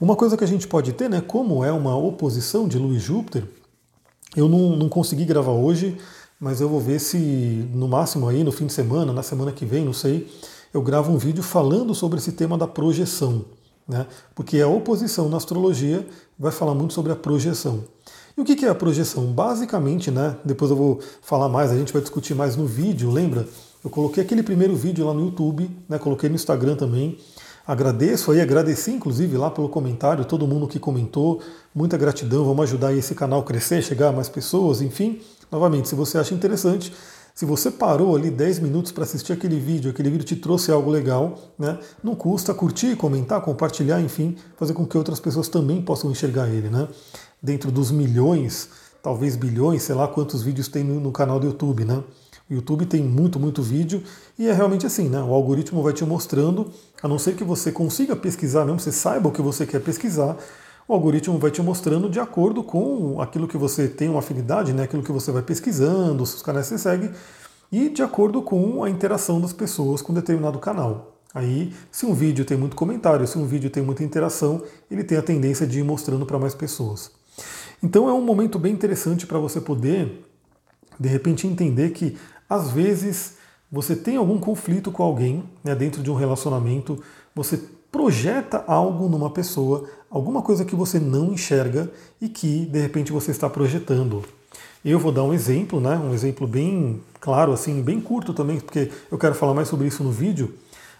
Uma 0.01 0.15
coisa 0.15 0.36
que 0.36 0.44
a 0.44 0.48
gente 0.48 0.68
pode 0.68 0.94
ter, 0.94 1.07
né, 1.07 1.21
como 1.21 1.63
é 1.63 1.71
uma 1.71 1.95
oposição 1.95 2.68
de 2.68 2.80
Lua 2.80 2.95
e 2.95 3.00
Júpiter, 3.00 3.44
eu 4.36 4.48
não, 4.48 4.75
não 4.75 4.89
consegui 4.89 5.25
gravar 5.25 5.51
hoje, 5.51 5.98
mas 6.39 6.60
eu 6.60 6.68
vou 6.69 6.80
ver 6.80 7.00
se 7.00 7.18
no 7.71 7.88
máximo 7.88 8.27
aí 8.27 8.44
no 8.44 8.51
fim 8.51 8.65
de 8.65 8.74
semana, 8.74 9.13
na 9.13 9.24
semana 9.24 9.51
que 9.51 9.65
vem, 9.65 9.86
não 9.86 9.94
sei, 9.94 10.27
eu 10.74 10.81
gravo 10.81 11.12
um 11.12 11.18
vídeo 11.18 11.44
falando 11.44 11.94
sobre 11.94 12.18
esse 12.18 12.31
tema 12.31 12.57
da 12.57 12.68
projeção. 12.68 13.45
Né? 13.88 14.06
Porque 14.36 14.60
a 14.60 14.68
oposição 14.68 15.30
na 15.30 15.38
astrologia 15.38 16.06
vai 16.38 16.51
falar 16.51 16.74
muito 16.74 16.94
sobre 16.94 17.12
a 17.12 17.16
projeção. 17.16 17.84
E 18.38 18.42
o 18.42 18.45
que 18.45 18.66
é 18.66 18.69
a 18.69 18.75
projeção? 18.75 19.25
Basicamente, 19.25 20.12
né, 20.12 20.36
depois 20.45 20.69
eu 20.69 20.78
vou 20.78 21.00
falar 21.24 21.50
mais, 21.50 21.72
a 21.72 21.75
gente 21.75 21.92
vai 21.92 22.01
discutir 22.01 22.36
mais 22.36 22.56
no 22.56 22.68
vídeo, 22.68 23.10
lembra? 23.10 23.48
Eu 23.84 23.89
coloquei 23.89 24.22
aquele 24.24 24.44
primeiro 24.44 24.75
vídeo 24.75 25.06
lá 25.07 25.13
no 25.13 25.25
YouTube, 25.25 25.69
né, 25.89 25.98
coloquei 25.98 26.30
no 26.30 26.36
Instagram 26.36 26.75
também. 26.75 27.18
Agradeço 27.66 28.32
aí, 28.32 28.39
agradeci 28.39 28.91
inclusive 28.91 29.36
lá 29.38 29.50
pelo 29.50 29.67
comentário, 29.67 30.24
todo 30.24 30.46
mundo 30.46 30.67
que 30.67 30.77
comentou. 30.77 31.41
Muita 31.74 31.98
gratidão, 31.98 32.46
vamos 32.46 32.63
ajudar 32.63 32.94
esse 32.94 33.15
canal 33.15 33.39
a 33.39 33.44
crescer, 33.44 33.82
chegar 33.82 34.10
a 34.10 34.12
mais 34.12 34.29
pessoas, 34.29 34.82
enfim. 34.82 35.20
Novamente, 35.51 35.88
se 35.88 35.96
você 35.96 36.17
acha 36.17 36.34
interessante, 36.34 36.94
se 37.38 37.46
você 37.46 37.70
parou 37.70 38.15
ali 38.15 38.32
10 38.32 38.58
minutos 38.62 38.91
para 38.91 39.03
assistir 39.03 39.32
aquele 39.32 39.60
vídeo, 39.60 39.91
aquele 39.91 40.10
vídeo 40.10 40.25
te 40.25 40.36
trouxe 40.36 40.72
algo 40.72 40.89
legal, 40.89 41.38
né? 41.56 41.77
Não 42.03 42.15
custa 42.15 42.51
curtir, 42.51 42.96
comentar, 42.96 43.39
compartilhar, 43.41 44.01
enfim, 44.01 44.36
fazer 44.56 44.74
com 44.74 44.88
que 44.88 44.98
outras 44.98 45.20
pessoas 45.20 45.48
também 45.48 45.79
possam 45.79 46.10
enxergar 46.10 46.48
ele, 46.48 46.67
né? 46.67 46.88
Dentro 47.39 47.72
dos 47.72 47.91
milhões, 47.91 48.70
talvez 49.03 49.36
bilhões, 49.36 49.84
sei 49.84 49.94
lá 49.94 50.08
quantos 50.08 50.41
vídeos 50.41 50.67
tem 50.67 50.84
no, 50.84 51.00
no 51.00 51.12
canal 51.12 51.39
do 51.39 51.46
YouTube, 51.46 51.86
né? 51.86 52.03
O 52.50 52.56
YouTube 52.56 52.88
tem 52.88 53.03
muito, 53.03 53.39
muito 53.39 53.62
vídeo 53.62 54.01
e 54.39 54.48
é 54.48 54.51
realmente 54.51 54.88
assim, 54.88 55.08
né? 55.08 55.22
O 55.22 55.32
algoritmo 55.32 55.84
vai 55.84 55.94
te 55.94 56.03
mostrando, 56.03 56.72
a 57.03 57.08
não 57.08 57.20
ser 57.20 57.36
que 57.36 57.44
você 57.44 57.72
consiga 57.72 58.15
pesquisar 58.15 58.65
mesmo, 58.65 58.79
você 58.79 58.91
saiba 58.91 59.29
o 59.29 59.32
que 59.32 59.44
você 59.44 59.63
quer 59.63 59.79
pesquisar, 59.79 60.36
o 60.88 60.94
algoritmo 60.94 61.38
vai 61.38 61.51
te 61.51 61.62
mostrando 61.62 62.10
de 62.10 62.20
acordo 62.20 62.63
com 62.63 63.20
aquilo 63.22 63.48
que 63.48 63.58
você 63.58 63.88
tem 63.88 64.08
uma 64.08 64.20
afinidade, 64.20 64.72
né, 64.72 64.84
aquilo 64.84 65.03
que 65.03 65.12
você 65.12 65.32
vai 65.32 65.41
pesquisando, 65.41 66.24
os 66.24 66.41
canais 66.41 66.70
que 66.70 66.77
você 66.77 66.79
segue, 66.79 67.12
e 67.72 67.89
de 67.89 68.01
acordo 68.01 68.41
com 68.41 68.84
a 68.84 68.89
interação 68.89 69.41
das 69.41 69.51
pessoas 69.51 70.01
com 70.01 70.13
determinado 70.13 70.58
canal. 70.60 71.17
Aí, 71.34 71.74
se 71.91 72.06
um 72.06 72.13
vídeo 72.13 72.46
tem 72.46 72.58
muito 72.58 72.75
comentário, 72.75 73.27
se 73.27 73.38
um 73.38 73.46
vídeo 73.46 73.70
tem 73.70 73.84
muita 73.84 74.03
interação, 74.03 74.63
ele 74.89 75.03
tem 75.03 75.17
a 75.17 75.22
tendência 75.22 75.67
de 75.67 75.79
ir 75.79 75.84
mostrando 75.84 76.25
para 76.25 76.39
mais 76.39 76.56
pessoas. 76.56 77.12
Então 77.84 78.08
é 78.10 78.13
um 78.13 78.22
momento 78.22 78.58
bem 78.58 78.74
interessante 78.74 79.27
para 79.27 79.38
você 79.38 79.60
poder, 79.60 80.25
de 81.00 81.10
repente, 81.10 81.46
entender 81.46 81.91
que 81.91 82.17
às 82.50 82.72
vezes 82.72 83.36
você 83.70 83.96
tem 83.96 84.15
algum 84.15 84.39
conflito 84.39 84.89
com 84.89 85.03
alguém 85.03 85.44
né, 85.63 85.75
dentro 85.75 86.01
de 86.01 86.10
um 86.10 86.15
relacionamento, 86.15 87.03
você 87.36 87.62
projeta 87.98 88.63
algo 88.68 89.10
numa 89.10 89.32
pessoa, 89.32 89.89
alguma 90.08 90.44
coisa 90.44 90.63
que 90.63 90.75
você 90.75 91.00
não 91.00 91.34
enxerga 91.34 91.89
e 92.22 92.30
que 92.30 92.68
de 92.68 92.80
repente 92.80 93.12
você 93.12 93.32
está 93.32 93.50
projetando. 93.50 94.24
Eu 94.86 95.00
vou 95.00 95.12
dar 95.12 95.24
um 95.24 95.34
exemplo, 95.34 95.80
né? 95.80 95.98
Um 95.98 96.13
exemplo 96.13 96.46
bem 96.46 97.01
claro, 97.20 97.51
assim, 97.51 97.82
bem 97.82 98.00
curto 98.00 98.36
também, 98.36 98.60
porque 98.60 98.92
eu 99.12 99.18
quero 99.18 99.34
falar 99.34 99.56
mais 99.56 99.68
sobre 99.68 99.88
isso 99.88 100.04
no 100.04 100.12
vídeo. 100.12 100.54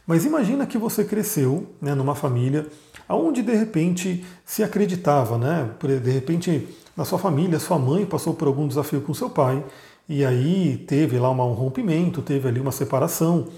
Mas 0.08 0.26
imagina 0.26 0.66
que 0.66 0.76
você 0.76 1.04
cresceu 1.04 1.68
né, 1.80 1.94
numa 1.94 2.16
família 2.16 2.66
onde 3.08 3.44
de 3.44 3.54
repente 3.54 4.26
se 4.44 4.64
acreditava, 4.64 5.38
né? 5.38 5.70
De 6.04 6.10
repente 6.10 6.68
na 6.98 7.06
sua 7.06 7.20
família, 7.20 7.60
sua 7.60 7.78
mãe 7.78 8.08
passou 8.08 8.34
por 8.34 8.48
algum 8.48 8.68
desafio 8.68 9.02
com 9.02 9.14
seu 9.14 9.30
pai, 9.30 9.64
e 10.10 10.26
aí 10.26 10.84
teve 10.88 11.20
lá 11.20 11.30
um 11.30 11.54
rompimento, 11.54 12.24
teve 12.24 12.48
ali 12.48 12.60
uma 12.60 12.72
separação. 12.72 13.50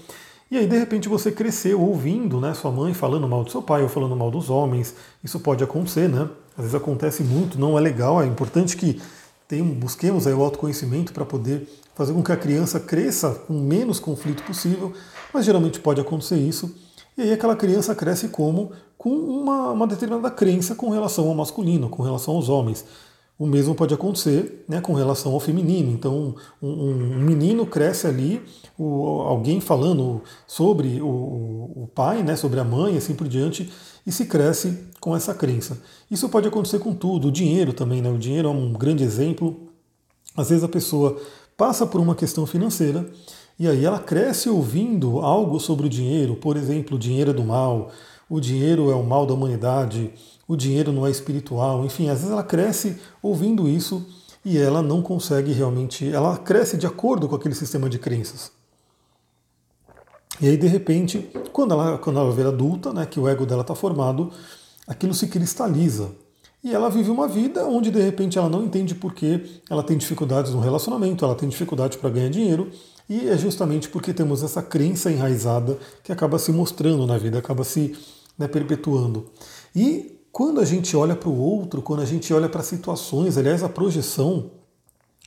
E 0.50 0.58
aí, 0.58 0.66
de 0.66 0.76
repente, 0.76 1.08
você 1.08 1.30
cresceu 1.30 1.80
ouvindo 1.80 2.40
né, 2.40 2.52
sua 2.54 2.72
mãe 2.72 2.92
falando 2.92 3.28
mal 3.28 3.44
do 3.44 3.50
seu 3.50 3.62
pai 3.62 3.82
ou 3.82 3.88
falando 3.88 4.16
mal 4.16 4.32
dos 4.32 4.50
homens. 4.50 4.94
Isso 5.22 5.38
pode 5.38 5.62
acontecer, 5.62 6.08
né? 6.08 6.28
Às 6.56 6.64
vezes 6.64 6.74
acontece 6.74 7.22
muito, 7.22 7.58
não 7.58 7.78
é 7.78 7.80
legal. 7.80 8.20
É 8.20 8.26
importante 8.26 8.76
que 8.76 9.00
tem, 9.46 9.62
busquemos 9.62 10.26
aí 10.26 10.34
o 10.34 10.42
autoconhecimento 10.42 11.12
para 11.12 11.24
poder 11.24 11.68
fazer 11.94 12.12
com 12.12 12.22
que 12.22 12.32
a 12.32 12.36
criança 12.36 12.80
cresça 12.80 13.30
com 13.46 13.54
menos 13.54 14.00
conflito 14.00 14.42
possível, 14.42 14.92
mas 15.32 15.44
geralmente 15.44 15.78
pode 15.78 16.00
acontecer 16.00 16.36
isso. 16.36 16.74
E 17.16 17.22
aí 17.22 17.32
aquela 17.32 17.54
criança 17.54 17.94
cresce 17.94 18.28
como? 18.28 18.72
Com 18.98 19.10
uma, 19.10 19.70
uma 19.70 19.86
determinada 19.86 20.30
crença 20.30 20.74
com 20.74 20.90
relação 20.90 21.28
ao 21.28 21.34
masculino, 21.34 21.88
com 21.88 22.02
relação 22.02 22.34
aos 22.34 22.48
homens. 22.48 22.84
O 23.40 23.46
mesmo 23.46 23.74
pode 23.74 23.94
acontecer 23.94 24.66
né, 24.68 24.82
com 24.82 24.92
relação 24.92 25.32
ao 25.32 25.40
feminino. 25.40 25.90
Então, 25.90 26.34
um, 26.60 26.68
um 26.68 27.18
menino 27.20 27.64
cresce 27.64 28.06
ali, 28.06 28.42
o, 28.78 29.22
alguém 29.22 29.62
falando 29.62 30.20
sobre 30.46 31.00
o, 31.00 31.06
o, 31.06 31.90
pai, 31.94 32.22
né, 32.22 32.36
sobre 32.36 32.60
a 32.60 32.64
mãe, 32.64 32.98
assim 32.98 33.14
por 33.14 33.26
diante, 33.26 33.72
e 34.06 34.12
se 34.12 34.26
cresce 34.26 34.84
com 35.00 35.16
essa 35.16 35.32
crença. 35.32 35.80
Isso 36.10 36.28
pode 36.28 36.48
acontecer 36.48 36.80
com 36.80 36.92
tudo. 36.92 37.28
O 37.28 37.32
dinheiro 37.32 37.72
também, 37.72 38.02
né? 38.02 38.10
O 38.10 38.18
dinheiro 38.18 38.46
é 38.48 38.50
um 38.50 38.74
grande 38.74 39.02
exemplo. 39.02 39.68
Às 40.36 40.50
vezes 40.50 40.62
a 40.62 40.68
pessoa 40.68 41.18
passa 41.56 41.86
por 41.86 41.98
uma 41.98 42.14
questão 42.14 42.46
financeira 42.46 43.10
e 43.58 43.66
aí 43.66 43.84
ela 43.86 43.98
cresce 43.98 44.50
ouvindo 44.50 45.20
algo 45.20 45.58
sobre 45.58 45.86
o 45.86 45.88
dinheiro, 45.88 46.36
por 46.36 46.58
exemplo, 46.58 46.96
o 46.96 46.98
dinheiro 46.98 47.30
é 47.30 47.34
do 47.34 47.44
mal, 47.44 47.90
o 48.28 48.38
dinheiro 48.38 48.90
é 48.90 48.94
o 48.94 49.02
mal 49.02 49.26
da 49.26 49.34
humanidade, 49.34 50.12
o 50.50 50.56
dinheiro 50.56 50.90
não 50.90 51.06
é 51.06 51.10
espiritual, 51.12 51.84
enfim, 51.84 52.08
às 52.08 52.18
vezes 52.18 52.32
ela 52.32 52.42
cresce 52.42 52.96
ouvindo 53.22 53.68
isso 53.68 54.04
e 54.44 54.58
ela 54.58 54.82
não 54.82 55.00
consegue 55.00 55.52
realmente, 55.52 56.10
ela 56.10 56.36
cresce 56.36 56.76
de 56.76 56.88
acordo 56.88 57.28
com 57.28 57.36
aquele 57.36 57.54
sistema 57.54 57.88
de 57.88 58.00
crenças. 58.00 58.50
E 60.40 60.48
aí, 60.48 60.56
de 60.56 60.66
repente, 60.66 61.30
quando 61.52 61.72
ela, 61.72 61.98
quando 61.98 62.18
ela 62.18 62.32
vira 62.32 62.48
adulta, 62.48 62.92
né, 62.92 63.06
que 63.06 63.20
o 63.20 63.28
ego 63.28 63.46
dela 63.46 63.60
está 63.60 63.76
formado, 63.76 64.32
aquilo 64.88 65.14
se 65.14 65.28
cristaliza. 65.28 66.10
E 66.64 66.74
ela 66.74 66.90
vive 66.90 67.12
uma 67.12 67.28
vida 67.28 67.64
onde, 67.66 67.92
de 67.92 68.02
repente, 68.02 68.36
ela 68.36 68.48
não 68.48 68.64
entende 68.64 68.92
por 68.92 69.14
que 69.14 69.60
ela 69.70 69.84
tem 69.84 69.96
dificuldades 69.96 70.52
no 70.52 70.58
relacionamento, 70.58 71.24
ela 71.24 71.36
tem 71.36 71.48
dificuldade 71.48 71.96
para 71.96 72.10
ganhar 72.10 72.28
dinheiro, 72.28 72.72
e 73.08 73.28
é 73.28 73.38
justamente 73.38 73.88
porque 73.88 74.12
temos 74.12 74.42
essa 74.42 74.60
crença 74.60 75.12
enraizada 75.12 75.78
que 76.02 76.10
acaba 76.10 76.40
se 76.40 76.50
mostrando 76.50 77.06
na 77.06 77.16
vida, 77.16 77.38
acaba 77.38 77.62
se 77.62 77.96
né, 78.36 78.48
perpetuando. 78.48 79.30
E 79.76 80.19
quando 80.32 80.60
a 80.60 80.64
gente 80.64 80.96
olha 80.96 81.16
para 81.16 81.28
o 81.28 81.38
outro, 81.38 81.82
quando 81.82 82.00
a 82.00 82.04
gente 82.04 82.32
olha 82.32 82.48
para 82.48 82.62
situações, 82.62 83.36
aliás, 83.36 83.62
a 83.62 83.68
projeção, 83.68 84.50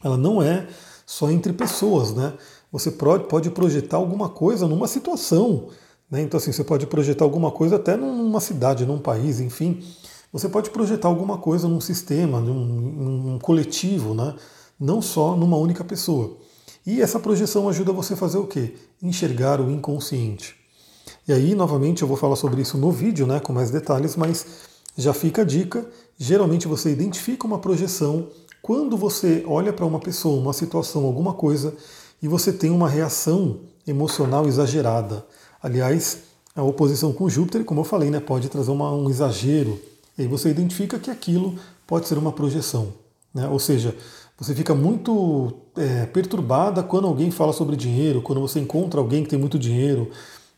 ela 0.04 0.18
não 0.18 0.42
é 0.42 0.68
só 1.06 1.30
entre 1.30 1.52
pessoas, 1.54 2.14
né? 2.14 2.34
Você 2.72 2.90
pode 2.92 3.52
projetar 3.52 3.98
alguma 3.98 4.30
coisa 4.30 4.68
numa 4.68 4.88
situação, 4.88 5.68
né? 6.10 6.22
Então, 6.22 6.38
assim, 6.38 6.52
você 6.52 6.64
pode 6.64 6.88
projetar 6.88 7.26
alguma 7.26 7.52
coisa 7.52 7.76
até 7.76 7.96
numa 7.96 8.40
cidade, 8.40 8.86
num 8.86 8.98
país, 8.98 9.40
enfim. 9.40 9.84
Você 10.32 10.50
pode 10.50 10.70
projetar 10.70 11.08
alguma 11.08 11.38
coisa 11.38 11.68
num 11.68 11.82
sistema, 11.82 12.40
num, 12.40 12.66
num 12.66 13.40
coletivo, 13.40 14.14
né? 14.14 14.34
Não 14.80 15.02
só 15.02 15.36
numa 15.36 15.58
única 15.58 15.84
pessoa. 15.84 16.38
E 16.86 17.02
essa 17.02 17.20
projeção 17.20 17.70
ajuda 17.70 17.94
você 17.94 18.14
a 18.14 18.18
fazer 18.18 18.38
o 18.38 18.48
quê? 18.48 18.74
Enxergar 19.02 19.62
o 19.62 19.70
inconsciente. 19.70 20.56
E 21.28 21.32
aí, 21.32 21.56
novamente, 21.56 22.02
eu 22.02 22.08
vou 22.08 22.18
falar 22.18 22.36
sobre 22.36 22.62
isso 22.62 22.78
no 22.78 22.92
vídeo, 22.92 23.26
né, 23.26 23.40
com 23.40 23.54
mais 23.54 23.72
detalhes, 23.72 24.16
mas 24.16 24.73
já 24.98 25.14
fica 25.14 25.42
a 25.42 25.46
dica: 25.46 25.86
geralmente 26.18 26.68
você 26.68 26.92
identifica 26.92 27.46
uma 27.46 27.60
projeção 27.60 28.28
quando 28.62 28.96
você 28.96 29.44
olha 29.46 29.74
para 29.74 29.86
uma 29.86 30.00
pessoa, 30.00 30.40
uma 30.40 30.54
situação, 30.54 31.06
alguma 31.06 31.34
coisa 31.34 31.76
e 32.22 32.28
você 32.28 32.54
tem 32.54 32.72
uma 32.72 32.88
reação 32.88 33.60
emocional 33.86 34.48
exagerada. 34.48 35.26
Aliás, 35.62 36.20
a 36.56 36.64
oposição 36.64 37.12
com 37.12 37.30
Júpiter, 37.30 37.66
como 37.66 37.82
eu 37.82 37.84
falei, 37.84 38.10
né, 38.10 38.22
pode 38.22 38.48
trazer 38.48 38.72
uma, 38.72 38.90
um 38.94 39.10
exagero. 39.10 39.78
E 40.18 40.22
aí 40.22 40.28
você 40.28 40.50
identifica 40.50 40.98
que 40.98 41.12
aquilo 41.12 41.56
pode 41.86 42.08
ser 42.08 42.18
uma 42.18 42.32
projeção. 42.32 42.94
Né? 43.34 43.46
Ou 43.50 43.60
seja, 43.60 43.94
você 44.38 44.56
fica 44.56 44.74
muito 44.74 45.54
é, 45.76 46.06
perturbada 46.06 46.82
quando 46.82 47.08
alguém 47.08 47.30
fala 47.30 47.52
sobre 47.52 47.76
dinheiro, 47.76 48.22
quando 48.22 48.40
você 48.40 48.60
encontra 48.60 49.02
alguém 49.02 49.24
que 49.24 49.30
tem 49.30 49.40
muito 49.40 49.60
dinheiro, 49.60 50.10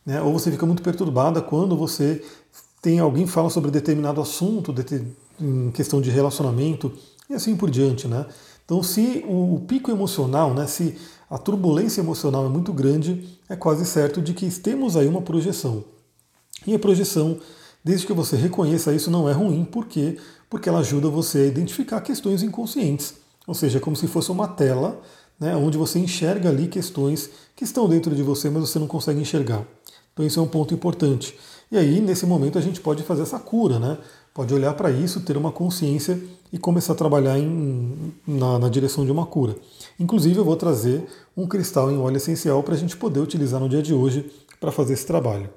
né? 0.04 0.22
ou 0.22 0.32
você 0.32 0.52
fica 0.52 0.66
muito 0.66 0.82
perturbada 0.82 1.42
quando 1.42 1.76
você 1.76 2.22
tem 2.80 2.98
alguém 2.98 3.26
fala 3.26 3.50
sobre 3.50 3.70
determinado 3.70 4.20
assunto, 4.20 4.74
em 5.40 5.70
questão 5.70 6.00
de 6.00 6.10
relacionamento 6.10 6.92
e 7.28 7.34
assim 7.34 7.56
por 7.56 7.70
diante, 7.70 8.06
né? 8.06 8.26
Então, 8.64 8.82
se 8.82 9.24
o 9.28 9.60
pico 9.66 9.90
emocional, 9.90 10.52
né, 10.52 10.66
se 10.66 10.96
a 11.30 11.38
turbulência 11.38 12.00
emocional 12.00 12.46
é 12.46 12.48
muito 12.48 12.72
grande, 12.72 13.38
é 13.48 13.54
quase 13.54 13.86
certo 13.86 14.20
de 14.20 14.34
que 14.34 14.48
temos 14.50 14.96
aí 14.96 15.06
uma 15.06 15.22
projeção. 15.22 15.84
E 16.66 16.74
a 16.74 16.78
projeção, 16.78 17.38
desde 17.84 18.06
que 18.06 18.12
você 18.12 18.36
reconheça 18.36 18.92
isso, 18.92 19.10
não 19.10 19.28
é 19.28 19.32
ruim, 19.32 19.64
por 19.64 19.86
quê? 19.86 20.18
Porque 20.50 20.68
ela 20.68 20.80
ajuda 20.80 21.08
você 21.08 21.38
a 21.38 21.46
identificar 21.46 22.00
questões 22.00 22.42
inconscientes. 22.42 23.14
Ou 23.46 23.54
seja, 23.54 23.78
é 23.78 23.80
como 23.80 23.94
se 23.94 24.08
fosse 24.08 24.32
uma 24.32 24.48
tela 24.48 25.00
né, 25.38 25.54
onde 25.54 25.78
você 25.78 25.98
enxerga 25.98 26.48
ali 26.48 26.66
questões 26.66 27.30
que 27.54 27.62
estão 27.62 27.88
dentro 27.88 28.14
de 28.14 28.22
você, 28.22 28.50
mas 28.50 28.68
você 28.68 28.78
não 28.78 28.88
consegue 28.88 29.20
enxergar. 29.20 29.64
Então, 30.12 30.26
isso 30.26 30.40
é 30.40 30.42
um 30.42 30.48
ponto 30.48 30.74
importante. 30.74 31.38
E 31.70 31.76
aí, 31.76 32.00
nesse 32.00 32.24
momento, 32.26 32.58
a 32.58 32.60
gente 32.60 32.80
pode 32.80 33.02
fazer 33.02 33.22
essa 33.22 33.38
cura, 33.38 33.78
né? 33.78 33.98
Pode 34.32 34.54
olhar 34.54 34.74
para 34.74 34.90
isso, 34.90 35.20
ter 35.22 35.36
uma 35.36 35.50
consciência 35.50 36.20
e 36.52 36.58
começar 36.58 36.92
a 36.92 36.96
trabalhar 36.96 37.38
em, 37.38 38.12
na, 38.26 38.58
na, 38.58 38.68
direção 38.68 39.04
de 39.04 39.10
uma 39.10 39.26
cura. 39.26 39.56
Inclusive, 39.98 40.38
eu 40.38 40.44
vou 40.44 40.56
trazer 40.56 41.04
um 41.36 41.46
cristal 41.46 41.90
em 41.90 41.98
óleo 41.98 42.18
essencial 42.18 42.62
para 42.62 42.74
a 42.74 42.78
gente 42.78 42.96
poder 42.96 43.18
utilizar 43.18 43.60
no 43.60 43.68
dia 43.68 43.82
de 43.82 43.92
hoje 43.92 44.30
para 44.60 44.70
fazer 44.70 44.92
esse 44.92 45.06
trabalho. 45.06 45.50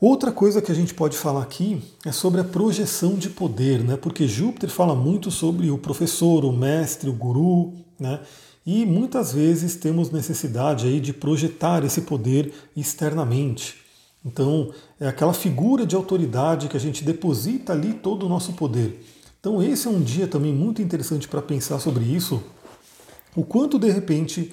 Outra 0.00 0.32
coisa 0.32 0.60
que 0.60 0.72
a 0.72 0.74
gente 0.74 0.92
pode 0.92 1.16
falar 1.16 1.42
aqui 1.42 1.80
é 2.04 2.10
sobre 2.10 2.40
a 2.40 2.44
projeção 2.44 3.14
de 3.14 3.30
poder, 3.30 3.84
né? 3.84 3.96
Porque 3.96 4.26
Júpiter 4.26 4.68
fala 4.68 4.94
muito 4.94 5.30
sobre 5.30 5.70
o 5.70 5.78
professor, 5.78 6.44
o 6.44 6.52
mestre, 6.52 7.08
o 7.08 7.14
guru, 7.14 7.72
né? 8.00 8.20
E 8.66 8.84
muitas 8.84 9.32
vezes 9.32 9.76
temos 9.76 10.10
necessidade 10.10 10.86
aí 10.86 10.98
de 10.98 11.12
projetar 11.12 11.84
esse 11.84 12.00
poder 12.00 12.52
externamente. 12.74 13.83
Então, 14.24 14.72
é 14.98 15.06
aquela 15.06 15.34
figura 15.34 15.84
de 15.84 15.94
autoridade 15.94 16.68
que 16.68 16.76
a 16.76 16.80
gente 16.80 17.04
deposita 17.04 17.72
ali 17.72 17.92
todo 17.92 18.24
o 18.24 18.28
nosso 18.28 18.54
poder. 18.54 19.04
Então, 19.38 19.62
esse 19.62 19.86
é 19.86 19.90
um 19.90 20.00
dia 20.00 20.26
também 20.26 20.54
muito 20.54 20.80
interessante 20.80 21.28
para 21.28 21.42
pensar 21.42 21.78
sobre 21.78 22.04
isso. 22.04 22.42
O 23.36 23.44
quanto 23.44 23.78
de 23.78 23.90
repente 23.90 24.50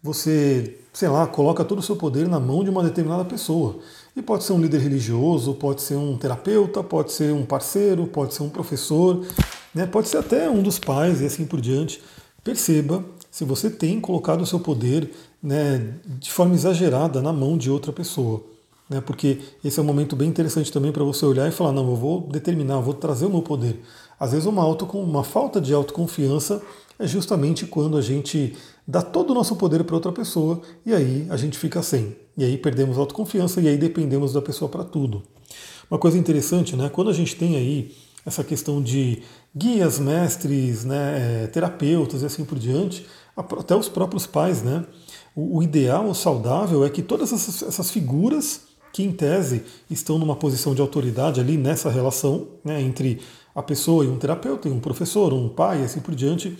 você, 0.00 0.78
sei 0.92 1.08
lá, 1.08 1.26
coloca 1.26 1.64
todo 1.64 1.80
o 1.80 1.82
seu 1.82 1.96
poder 1.96 2.28
na 2.28 2.38
mão 2.38 2.62
de 2.62 2.70
uma 2.70 2.84
determinada 2.84 3.24
pessoa. 3.24 3.78
E 4.14 4.22
pode 4.22 4.44
ser 4.44 4.52
um 4.52 4.60
líder 4.60 4.80
religioso, 4.80 5.54
pode 5.54 5.82
ser 5.82 5.96
um 5.96 6.16
terapeuta, 6.16 6.84
pode 6.84 7.10
ser 7.10 7.32
um 7.32 7.44
parceiro, 7.44 8.06
pode 8.06 8.34
ser 8.34 8.44
um 8.44 8.48
professor, 8.48 9.26
né? 9.74 9.86
pode 9.86 10.06
ser 10.08 10.18
até 10.18 10.48
um 10.48 10.62
dos 10.62 10.78
pais 10.78 11.20
e 11.20 11.26
assim 11.26 11.44
por 11.44 11.60
diante. 11.60 12.00
Perceba 12.44 13.04
se 13.28 13.44
você 13.44 13.68
tem 13.68 14.00
colocado 14.00 14.42
o 14.42 14.46
seu 14.46 14.60
poder 14.60 15.10
né, 15.42 15.94
de 16.06 16.30
forma 16.30 16.54
exagerada 16.54 17.20
na 17.20 17.32
mão 17.32 17.58
de 17.58 17.68
outra 17.68 17.92
pessoa 17.92 18.57
né? 18.88 19.00
porque 19.00 19.38
esse 19.64 19.78
é 19.78 19.82
um 19.82 19.86
momento 19.86 20.16
bem 20.16 20.28
interessante 20.28 20.72
também 20.72 20.92
para 20.92 21.04
você 21.04 21.24
olhar 21.26 21.48
e 21.48 21.52
falar, 21.52 21.72
não, 21.72 21.88
eu 21.88 21.96
vou 21.96 22.20
determinar, 22.22 22.74
eu 22.74 22.82
vou 22.82 22.94
trazer 22.94 23.26
o 23.26 23.30
meu 23.30 23.42
poder. 23.42 23.80
Às 24.18 24.32
vezes 24.32 24.46
uma, 24.46 24.62
auto, 24.62 24.84
uma 24.98 25.22
falta 25.22 25.60
de 25.60 25.72
autoconfiança 25.72 26.62
é 26.98 27.06
justamente 27.06 27.66
quando 27.66 27.96
a 27.96 28.02
gente 28.02 28.56
dá 28.86 29.00
todo 29.02 29.30
o 29.30 29.34
nosso 29.34 29.54
poder 29.56 29.84
para 29.84 29.94
outra 29.94 30.10
pessoa 30.10 30.60
e 30.84 30.92
aí 30.92 31.26
a 31.30 31.36
gente 31.36 31.58
fica 31.58 31.82
sem. 31.82 32.16
E 32.36 32.44
aí 32.44 32.56
perdemos 32.56 32.98
autoconfiança 32.98 33.60
e 33.60 33.68
aí 33.68 33.76
dependemos 33.76 34.32
da 34.32 34.42
pessoa 34.42 34.68
para 34.68 34.84
tudo. 34.84 35.22
Uma 35.90 35.98
coisa 35.98 36.18
interessante, 36.18 36.76
né? 36.76 36.88
Quando 36.88 37.10
a 37.10 37.12
gente 37.12 37.36
tem 37.36 37.56
aí 37.56 37.94
essa 38.26 38.44
questão 38.44 38.82
de 38.82 39.22
guias, 39.56 39.98
mestres, 39.98 40.84
né, 40.84 41.44
é, 41.44 41.46
terapeutas 41.46 42.22
e 42.22 42.26
assim 42.26 42.44
por 42.44 42.58
diante, 42.58 43.06
até 43.36 43.74
os 43.74 43.88
próprios 43.88 44.26
pais, 44.26 44.62
né? 44.62 44.84
O, 45.34 45.62
ideal, 45.62 46.08
o 46.08 46.14
saudável 46.14 46.84
é 46.84 46.90
que 46.90 47.00
todas 47.00 47.32
essas 47.32 47.90
figuras 47.90 48.67
que 48.92 49.02
em 49.02 49.12
tese 49.12 49.62
estão 49.90 50.18
numa 50.18 50.36
posição 50.36 50.74
de 50.74 50.80
autoridade 50.80 51.40
ali 51.40 51.56
nessa 51.56 51.90
relação 51.90 52.48
né, 52.64 52.80
entre 52.80 53.20
a 53.54 53.62
pessoa 53.62 54.04
e 54.04 54.08
um 54.08 54.16
terapeuta, 54.16 54.68
e 54.68 54.72
um 54.72 54.80
professor, 54.80 55.32
um 55.32 55.48
pai, 55.48 55.82
e 55.82 55.84
assim 55.84 56.00
por 56.00 56.14
diante. 56.14 56.58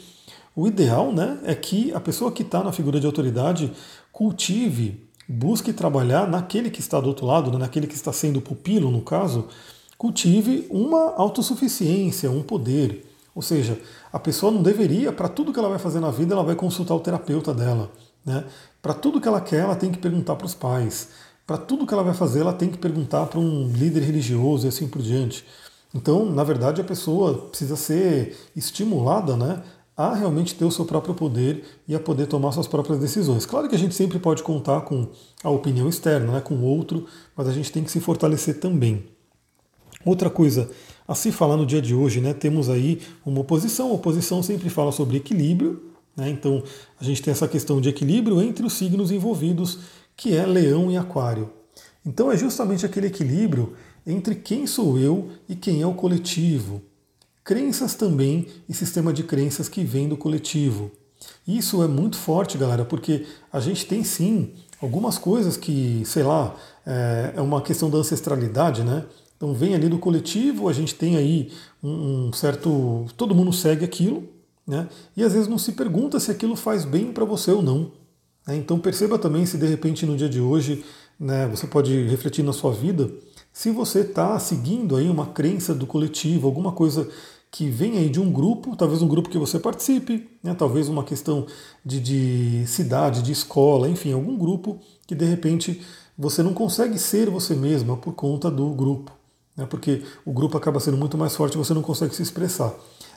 O 0.54 0.66
ideal 0.66 1.12
né, 1.12 1.38
é 1.44 1.54
que 1.54 1.92
a 1.92 2.00
pessoa 2.00 2.32
que 2.32 2.42
está 2.42 2.62
na 2.64 2.72
figura 2.72 2.98
de 2.98 3.06
autoridade 3.06 3.72
cultive, 4.12 5.08
busque 5.28 5.72
trabalhar 5.72 6.26
naquele 6.26 6.70
que 6.70 6.80
está 6.80 7.00
do 7.00 7.08
outro 7.08 7.26
lado, 7.26 7.52
né, 7.52 7.58
naquele 7.58 7.86
que 7.86 7.94
está 7.94 8.12
sendo 8.12 8.40
pupilo, 8.40 8.90
no 8.90 9.02
caso, 9.02 9.46
cultive 9.96 10.66
uma 10.70 11.14
autossuficiência, 11.14 12.30
um 12.30 12.42
poder. 12.42 13.04
Ou 13.34 13.42
seja, 13.42 13.78
a 14.12 14.18
pessoa 14.18 14.50
não 14.50 14.62
deveria, 14.62 15.12
para 15.12 15.28
tudo 15.28 15.52
que 15.52 15.58
ela 15.60 15.68
vai 15.68 15.78
fazer 15.78 16.00
na 16.00 16.10
vida, 16.10 16.34
ela 16.34 16.42
vai 16.42 16.56
consultar 16.56 16.94
o 16.94 17.00
terapeuta 17.00 17.54
dela. 17.54 17.88
Né? 18.24 18.44
Para 18.82 18.94
tudo 18.94 19.20
que 19.20 19.28
ela 19.28 19.40
quer, 19.40 19.60
ela 19.60 19.76
tem 19.76 19.92
que 19.92 19.98
perguntar 19.98 20.34
para 20.34 20.46
os 20.46 20.54
pais. 20.54 21.10
Para 21.48 21.56
tudo 21.56 21.86
que 21.86 21.94
ela 21.94 22.02
vai 22.02 22.12
fazer, 22.12 22.40
ela 22.40 22.52
tem 22.52 22.68
que 22.68 22.76
perguntar 22.76 23.24
para 23.24 23.40
um 23.40 23.68
líder 23.68 24.02
religioso 24.02 24.66
e 24.66 24.68
assim 24.68 24.86
por 24.86 25.00
diante. 25.00 25.46
Então, 25.94 26.26
na 26.26 26.44
verdade, 26.44 26.78
a 26.82 26.84
pessoa 26.84 27.46
precisa 27.48 27.74
ser 27.74 28.36
estimulada 28.54 29.34
né, 29.34 29.62
a 29.96 30.14
realmente 30.14 30.54
ter 30.54 30.66
o 30.66 30.70
seu 30.70 30.84
próprio 30.84 31.14
poder 31.14 31.64
e 31.88 31.94
a 31.94 31.98
poder 31.98 32.26
tomar 32.26 32.52
suas 32.52 32.66
próprias 32.66 32.98
decisões. 32.98 33.46
Claro 33.46 33.66
que 33.66 33.74
a 33.74 33.78
gente 33.78 33.94
sempre 33.94 34.18
pode 34.18 34.42
contar 34.42 34.82
com 34.82 35.08
a 35.42 35.48
opinião 35.48 35.88
externa, 35.88 36.34
né, 36.34 36.40
com 36.42 36.52
o 36.52 36.64
outro, 36.64 37.06
mas 37.34 37.48
a 37.48 37.52
gente 37.52 37.72
tem 37.72 37.82
que 37.82 37.90
se 37.90 37.98
fortalecer 37.98 38.60
também. 38.60 39.06
Outra 40.04 40.28
coisa 40.28 40.70
a 41.08 41.14
se 41.14 41.32
falar 41.32 41.56
no 41.56 41.64
dia 41.64 41.80
de 41.80 41.94
hoje, 41.94 42.20
né, 42.20 42.34
temos 42.34 42.68
aí 42.68 43.00
uma 43.24 43.40
oposição. 43.40 43.88
A 43.88 43.94
oposição 43.94 44.42
sempre 44.42 44.68
fala 44.68 44.92
sobre 44.92 45.16
equilíbrio, 45.16 45.82
né, 46.14 46.28
então 46.28 46.62
a 47.00 47.04
gente 47.04 47.22
tem 47.22 47.32
essa 47.32 47.48
questão 47.48 47.80
de 47.80 47.88
equilíbrio 47.88 48.42
entre 48.42 48.66
os 48.66 48.74
signos 48.74 49.10
envolvidos, 49.10 49.78
que 50.18 50.36
é 50.36 50.44
Leão 50.44 50.90
e 50.90 50.96
Aquário. 50.96 51.48
Então 52.04 52.30
é 52.30 52.36
justamente 52.36 52.84
aquele 52.84 53.06
equilíbrio 53.06 53.74
entre 54.04 54.34
quem 54.34 54.66
sou 54.66 54.98
eu 54.98 55.30
e 55.48 55.54
quem 55.54 55.80
é 55.80 55.86
o 55.86 55.94
coletivo, 55.94 56.82
crenças 57.44 57.94
também 57.94 58.48
e 58.68 58.74
sistema 58.74 59.12
de 59.12 59.22
crenças 59.22 59.68
que 59.68 59.84
vem 59.84 60.08
do 60.08 60.16
coletivo. 60.16 60.90
Isso 61.46 61.82
é 61.84 61.86
muito 61.86 62.16
forte, 62.16 62.58
galera, 62.58 62.84
porque 62.84 63.26
a 63.52 63.60
gente 63.60 63.86
tem 63.86 64.02
sim 64.02 64.54
algumas 64.82 65.18
coisas 65.18 65.56
que, 65.56 66.02
sei 66.04 66.24
lá, 66.24 66.56
é, 66.84 67.34
é 67.36 67.40
uma 67.40 67.62
questão 67.62 67.88
da 67.88 67.98
ancestralidade, 67.98 68.82
né? 68.82 69.04
Então 69.36 69.54
vem 69.54 69.74
ali 69.74 69.88
do 69.88 70.00
coletivo, 70.00 70.68
a 70.68 70.72
gente 70.72 70.96
tem 70.96 71.16
aí 71.16 71.52
um, 71.82 72.32
certo. 72.32 73.06
todo 73.16 73.36
mundo 73.36 73.52
segue 73.52 73.84
aquilo, 73.84 74.28
né? 74.66 74.88
E 75.16 75.22
às 75.22 75.32
vezes 75.32 75.46
não 75.46 75.58
se 75.58 75.72
pergunta 75.72 76.18
se 76.18 76.30
aquilo 76.30 76.56
faz 76.56 76.84
bem 76.84 77.12
para 77.12 77.24
você 77.24 77.52
ou 77.52 77.62
não. 77.62 77.92
Né? 78.48 78.56
Então 78.56 78.80
perceba 78.80 79.18
também 79.18 79.44
se 79.44 79.58
de 79.58 79.66
repente 79.66 80.06
no 80.06 80.16
dia 80.16 80.28
de 80.28 80.40
hoje 80.40 80.82
né, 81.20 81.46
você 81.46 81.66
pode 81.66 82.06
refletir 82.06 82.42
na 82.42 82.54
sua 82.54 82.72
vida 82.72 83.10
se 83.52 83.70
você 83.70 84.00
está 84.00 84.38
seguindo 84.38 84.96
aí 84.96 85.08
uma 85.08 85.26
crença 85.26 85.74
do 85.74 85.86
coletivo, 85.86 86.46
alguma 86.46 86.72
coisa 86.72 87.08
que 87.50 87.68
vem 87.68 87.98
aí 87.98 88.08
de 88.08 88.20
um 88.20 88.30
grupo, 88.30 88.76
talvez 88.76 89.02
um 89.02 89.08
grupo 89.08 89.28
que 89.28 89.38
você 89.38 89.58
participe, 89.58 90.28
né, 90.42 90.54
talvez 90.54 90.88
uma 90.88 91.02
questão 91.02 91.46
de, 91.84 91.98
de 91.98 92.66
cidade, 92.66 93.22
de 93.22 93.32
escola, 93.32 93.88
enfim, 93.88 94.12
algum 94.12 94.36
grupo 94.36 94.78
que 95.06 95.14
de 95.14 95.24
repente 95.24 95.82
você 96.16 96.42
não 96.42 96.54
consegue 96.54 96.98
ser 96.98 97.30
você 97.30 97.54
mesma 97.54 97.96
por 97.96 98.12
conta 98.12 98.50
do 98.50 98.68
grupo, 98.70 99.12
né, 99.56 99.66
porque 99.68 100.02
o 100.24 100.32
grupo 100.32 100.56
acaba 100.56 100.78
sendo 100.78 100.96
muito 100.96 101.18
mais 101.18 101.34
forte 101.34 101.54
e 101.54 101.58
você 101.58 101.74
não 101.74 101.82
consegue 101.82 102.14
se 102.14 102.22
expressar. 102.22 102.72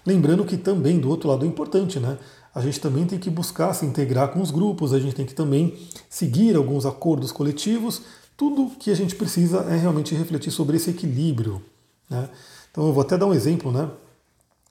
Lembrando 0.06 0.44
que 0.46 0.58
também 0.58 1.00
do 1.00 1.10
outro 1.10 1.30
lado 1.30 1.46
é 1.46 1.48
importante, 1.48 2.00
né? 2.00 2.18
A 2.54 2.62
gente 2.62 2.80
também 2.80 3.06
tem 3.06 3.18
que 3.18 3.30
buscar 3.30 3.74
se 3.74 3.86
integrar 3.86 4.30
com 4.30 4.42
os 4.42 4.52
grupos, 4.52 4.94
a 4.94 5.00
gente 5.00 5.16
tem 5.16 5.26
que 5.26 5.34
também 5.34 5.78
seguir 6.10 6.56
alguns 6.56 6.86
acordos 6.86 7.32
coletivos. 7.32 8.02
Tudo 8.36 8.76
que 8.78 8.92
a 8.92 8.96
gente 8.96 9.16
precisa 9.16 9.60
é 9.70 9.78
realmente 9.78 10.14
refletir 10.16 10.52
sobre 10.52 10.78
esse 10.78 10.90
equilíbrio. 10.90 11.62
Né? 12.10 12.30
Então 12.72 12.88
eu 12.88 12.94
vou 12.94 13.02
até 13.02 13.18
dar 13.18 13.26
um 13.26 13.34
exemplo, 13.34 13.72
né? 13.72 13.90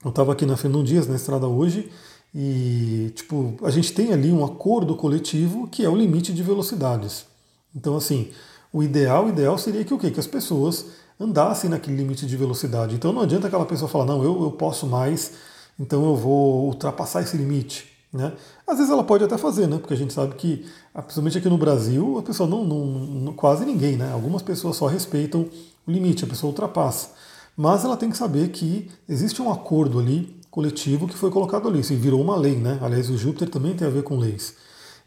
Eu 0.05 0.11
estava 0.11 0.33
aqui 0.33 0.47
na 0.47 0.57
Fernão 0.57 0.83
Dias, 0.83 1.07
na 1.07 1.17
estrada 1.17 1.47
hoje, 1.47 1.91
e 2.35 3.13
tipo, 3.15 3.57
a 3.63 3.71
gente 3.71 3.93
tem 3.93 4.13
ali 4.13 4.33
um 4.33 4.45
acordo 4.45 4.95
coletivo 4.97 5.69
que 5.69 5.85
é 5.85 5.89
o 5.89 5.97
limite 5.97 6.33
de 6.33 6.43
velocidades. 6.43 7.27
Então, 7.75 7.97
assim, 7.97 8.31
o 8.73 8.83
ideal, 8.83 9.27
o 9.27 9.29
ideal 9.29 9.59
seria 9.59 9.85
que 9.85 9.93
o 9.93 9.99
quê? 9.99 10.11
Que 10.11 10.21
as 10.21 10.27
pessoas 10.27 10.87
andassem 11.21 11.69
naquele 11.69 11.97
limite 11.97 12.27
de 12.27 12.37
velocidade. 12.37 12.95
Então 12.95 13.13
não 13.13 13.23
adianta 13.23 13.47
aquela 13.47 13.67
pessoa 13.67 13.89
falar, 13.89 14.07
não, 14.07 14.25
eu, 14.25 14.43
eu 14.43 14.51
posso 14.53 14.87
mais, 14.87 15.33
então 15.81 16.05
eu 16.05 16.15
vou 16.15 16.67
ultrapassar 16.67 17.23
esse 17.23 17.39
limite. 17.39 17.89
Né? 18.13 18.33
Às 18.67 18.77
vezes 18.77 18.93
ela 18.93 19.03
pode 19.03 19.25
até 19.25 19.39
fazer, 19.39 19.67
né? 19.67 19.79
porque 19.79 19.95
a 19.95 19.97
gente 19.97 20.13
sabe 20.13 20.35
que, 20.35 20.67
principalmente 20.93 21.39
aqui 21.39 21.49
no 21.49 21.57
Brasil, 21.57 22.19
a 22.19 22.23
pessoa 22.23 22.49
não, 22.49 22.63
não, 22.65 22.85
não, 22.85 23.33
quase 23.33 23.65
ninguém, 23.65 23.97
né? 23.97 24.13
algumas 24.13 24.43
pessoas 24.43 24.77
só 24.77 24.87
respeitam 24.87 25.49
o 25.87 25.91
limite, 25.91 26.25
a 26.25 26.29
pessoa 26.29 26.51
ultrapassa. 26.51 27.09
Mas 27.57 27.85
ela 27.85 27.97
tem 27.97 28.11
que 28.11 28.17
saber 28.17 28.49
que 28.49 28.91
existe 29.09 29.41
um 29.41 29.51
acordo 29.51 29.99
ali 29.99 30.39
coletivo 30.51 31.09
que 31.09 31.17
foi 31.17 31.31
colocado 31.31 31.69
ali, 31.69 31.81
isso 31.81 31.95
virou 31.95 32.21
uma 32.21 32.37
lei, 32.37 32.57
né? 32.57 32.79
Aliás, 32.83 33.09
o 33.09 33.17
Júpiter 33.17 33.49
também 33.49 33.75
tem 33.75 33.87
a 33.87 33.91
ver 33.91 34.03
com 34.03 34.17
leis. 34.17 34.55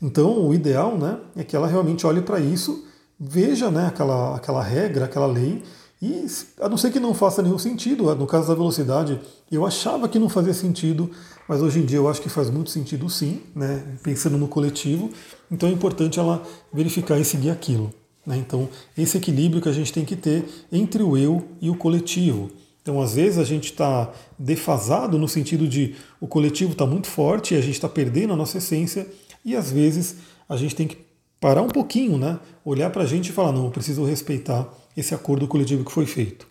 Então, 0.01 0.47
o 0.47 0.53
ideal, 0.53 0.97
né, 0.97 1.19
é 1.35 1.43
que 1.43 1.55
ela 1.55 1.67
realmente 1.67 2.05
olhe 2.07 2.21
para 2.21 2.39
isso, 2.39 2.85
veja, 3.19 3.69
né, 3.69 3.87
aquela, 3.87 4.35
aquela 4.35 4.63
regra, 4.63 5.05
aquela 5.05 5.27
lei 5.27 5.63
e 6.05 6.25
a 6.59 6.67
não 6.67 6.75
ser 6.75 6.91
que 6.91 6.99
não 6.99 7.13
faça 7.13 7.41
nenhum 7.41 7.57
sentido, 7.57 8.13
no 8.13 8.27
caso 8.27 8.49
da 8.49 8.53
velocidade, 8.53 9.21
eu 9.49 9.65
achava 9.65 10.09
que 10.09 10.19
não 10.19 10.27
fazia 10.27 10.53
sentido, 10.53 11.09
mas 11.47 11.61
hoje 11.61 11.79
em 11.79 11.85
dia 11.85 11.97
eu 11.97 12.09
acho 12.09 12.21
que 12.21 12.27
faz 12.27 12.49
muito 12.49 12.71
sentido 12.71 13.09
sim, 13.09 13.39
né, 13.55 13.81
pensando 14.03 14.37
no 14.37 14.49
coletivo. 14.49 15.09
Então 15.49 15.69
é 15.69 15.71
importante 15.71 16.19
ela 16.19 16.43
verificar 16.73 17.17
e 17.17 17.23
seguir 17.23 17.51
aquilo. 17.51 17.89
Né? 18.25 18.35
Então, 18.35 18.67
esse 18.97 19.15
equilíbrio 19.15 19.61
que 19.61 19.69
a 19.69 19.71
gente 19.71 19.93
tem 19.93 20.03
que 20.03 20.17
ter 20.17 20.43
entre 20.69 21.01
o 21.01 21.15
eu 21.15 21.41
e 21.61 21.69
o 21.69 21.75
coletivo. 21.77 22.51
Então, 22.81 23.01
às 23.01 23.15
vezes, 23.15 23.39
a 23.39 23.45
gente 23.45 23.71
está 23.71 24.11
defasado 24.37 25.17
no 25.17 25.29
sentido 25.29 25.65
de 25.69 25.95
o 26.19 26.27
coletivo 26.27 26.73
está 26.73 26.85
muito 26.85 27.07
forte 27.07 27.53
e 27.53 27.57
a 27.57 27.61
gente 27.61 27.75
está 27.75 27.87
perdendo 27.87 28.33
a 28.33 28.35
nossa 28.35 28.57
essência, 28.57 29.07
e 29.45 29.55
às 29.55 29.71
vezes 29.71 30.17
a 30.49 30.57
gente 30.57 30.75
tem 30.75 30.85
que 30.85 30.97
parar 31.39 31.61
um 31.61 31.69
pouquinho, 31.69 32.17
né? 32.17 32.39
olhar 32.65 32.89
para 32.89 33.03
a 33.03 33.05
gente 33.05 33.29
e 33.29 33.31
falar: 33.31 33.53
não, 33.53 33.65
eu 33.65 33.71
preciso 33.71 34.03
respeitar 34.03 34.69
esse 34.95 35.13
acordo 35.13 35.47
coletivo 35.47 35.83
que 35.83 35.91
foi 35.91 36.05
feito. 36.05 36.47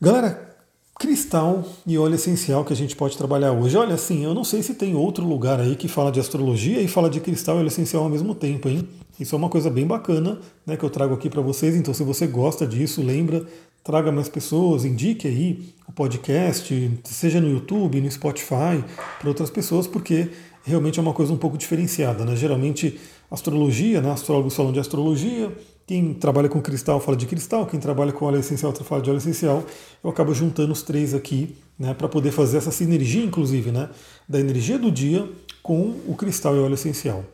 Galera, 0.00 0.50
cristal 0.98 1.64
e 1.86 1.96
óleo 1.96 2.14
essencial 2.14 2.62
que 2.62 2.74
a 2.74 2.76
gente 2.76 2.94
pode 2.94 3.16
trabalhar 3.16 3.52
hoje. 3.52 3.76
Olha, 3.76 3.94
assim, 3.94 4.22
eu 4.22 4.34
não 4.34 4.44
sei 4.44 4.62
se 4.62 4.74
tem 4.74 4.94
outro 4.94 5.24
lugar 5.24 5.58
aí 5.58 5.74
que 5.74 5.88
fala 5.88 6.12
de 6.12 6.20
astrologia 6.20 6.80
e 6.82 6.86
fala 6.86 7.08
de 7.08 7.20
cristal 7.20 7.56
e 7.56 7.58
óleo 7.60 7.68
essencial 7.68 8.02
ao 8.02 8.10
mesmo 8.10 8.34
tempo, 8.34 8.68
hein? 8.68 8.86
Isso 9.18 9.34
é 9.34 9.38
uma 9.38 9.48
coisa 9.48 9.70
bem 9.70 9.86
bacana, 9.86 10.38
né, 10.66 10.76
que 10.76 10.84
eu 10.84 10.90
trago 10.90 11.14
aqui 11.14 11.28
para 11.30 11.40
vocês. 11.40 11.74
Então, 11.74 11.92
se 11.94 12.02
você 12.02 12.26
gosta 12.26 12.66
disso, 12.66 13.02
lembra, 13.02 13.44
traga 13.82 14.12
mais 14.12 14.28
pessoas, 14.28 14.84
indique 14.84 15.26
aí 15.26 15.72
o 15.88 15.92
podcast, 15.92 17.00
seja 17.04 17.40
no 17.40 17.50
YouTube, 17.50 18.00
no 18.00 18.10
Spotify, 18.10 18.84
para 19.18 19.28
outras 19.28 19.50
pessoas, 19.50 19.86
porque 19.86 20.30
realmente 20.64 20.98
é 20.98 21.02
uma 21.02 21.12
coisa 21.12 21.32
um 21.32 21.38
pouco 21.38 21.56
diferenciada, 21.56 22.24
né? 22.24 22.36
Geralmente 22.36 22.98
astrologia, 23.30 24.00
né? 24.00 24.10
Astrólogos 24.10 24.54
falam 24.54 24.72
de 24.72 24.80
astrologia, 24.80 25.50
quem 25.90 26.14
trabalha 26.14 26.48
com 26.48 26.62
cristal 26.62 27.00
fala 27.00 27.16
de 27.16 27.26
cristal, 27.26 27.66
quem 27.66 27.80
trabalha 27.80 28.12
com 28.12 28.24
óleo 28.24 28.38
essencial 28.38 28.72
fala 28.72 29.02
de 29.02 29.10
óleo 29.10 29.18
essencial. 29.18 29.64
Eu 30.04 30.08
acabo 30.08 30.32
juntando 30.32 30.72
os 30.72 30.82
três 30.82 31.12
aqui 31.12 31.56
né, 31.76 31.92
para 31.94 32.08
poder 32.08 32.30
fazer 32.30 32.58
essa 32.58 32.70
sinergia, 32.70 33.24
inclusive, 33.24 33.72
né, 33.72 33.90
da 34.28 34.38
energia 34.38 34.78
do 34.78 34.88
dia 34.88 35.28
com 35.60 35.96
o 36.06 36.14
cristal 36.14 36.54
e 36.54 36.60
óleo 36.60 36.74
essencial. 36.74 37.24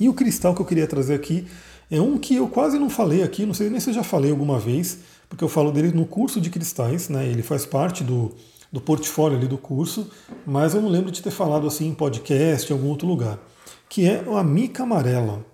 E 0.00 0.08
o 0.08 0.14
cristal 0.14 0.54
que 0.54 0.62
eu 0.62 0.64
queria 0.64 0.86
trazer 0.86 1.12
aqui 1.16 1.46
é 1.90 2.00
um 2.00 2.16
que 2.16 2.36
eu 2.36 2.48
quase 2.48 2.78
não 2.78 2.88
falei 2.88 3.22
aqui, 3.22 3.44
não 3.44 3.52
sei 3.52 3.68
nem 3.68 3.78
se 3.78 3.90
eu 3.90 3.94
já 3.94 4.02
falei 4.02 4.30
alguma 4.30 4.58
vez, 4.58 5.00
porque 5.28 5.44
eu 5.44 5.48
falo 5.48 5.70
dele 5.70 5.92
no 5.92 6.06
curso 6.06 6.40
de 6.40 6.48
cristais, 6.48 7.10
né, 7.10 7.26
ele 7.26 7.42
faz 7.42 7.66
parte 7.66 8.02
do, 8.02 8.32
do 8.72 8.80
portfólio 8.80 9.36
ali 9.36 9.46
do 9.46 9.58
curso, 9.58 10.10
mas 10.46 10.72
eu 10.72 10.80
não 10.80 10.88
lembro 10.88 11.10
de 11.10 11.20
ter 11.20 11.30
falado 11.30 11.66
assim 11.66 11.88
em 11.88 11.94
podcast, 11.94 12.72
em 12.72 12.74
algum 12.74 12.88
outro 12.88 13.06
lugar, 13.06 13.38
que 13.86 14.08
é 14.08 14.24
a 14.34 14.42
mica 14.42 14.84
amarela. 14.84 15.44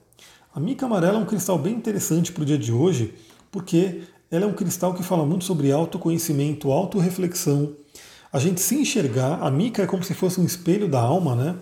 A 0.54 0.60
mica 0.60 0.84
amarela 0.84 1.18
é 1.18 1.22
um 1.22 1.24
cristal 1.24 1.58
bem 1.58 1.74
interessante 1.74 2.30
para 2.30 2.42
o 2.42 2.44
dia 2.44 2.58
de 2.58 2.70
hoje, 2.70 3.14
porque 3.50 4.02
ela 4.30 4.44
é 4.44 4.46
um 4.46 4.52
cristal 4.52 4.92
que 4.92 5.02
fala 5.02 5.24
muito 5.24 5.44
sobre 5.44 5.72
autoconhecimento, 5.72 6.70
autorreflexão, 6.70 7.74
a 8.30 8.38
gente 8.38 8.60
se 8.60 8.74
enxergar. 8.74 9.42
A 9.42 9.50
mica 9.50 9.82
é 9.82 9.86
como 9.86 10.02
se 10.02 10.12
fosse 10.12 10.38
um 10.38 10.44
espelho 10.44 10.88
da 10.88 11.00
alma, 11.00 11.34
né? 11.34 11.56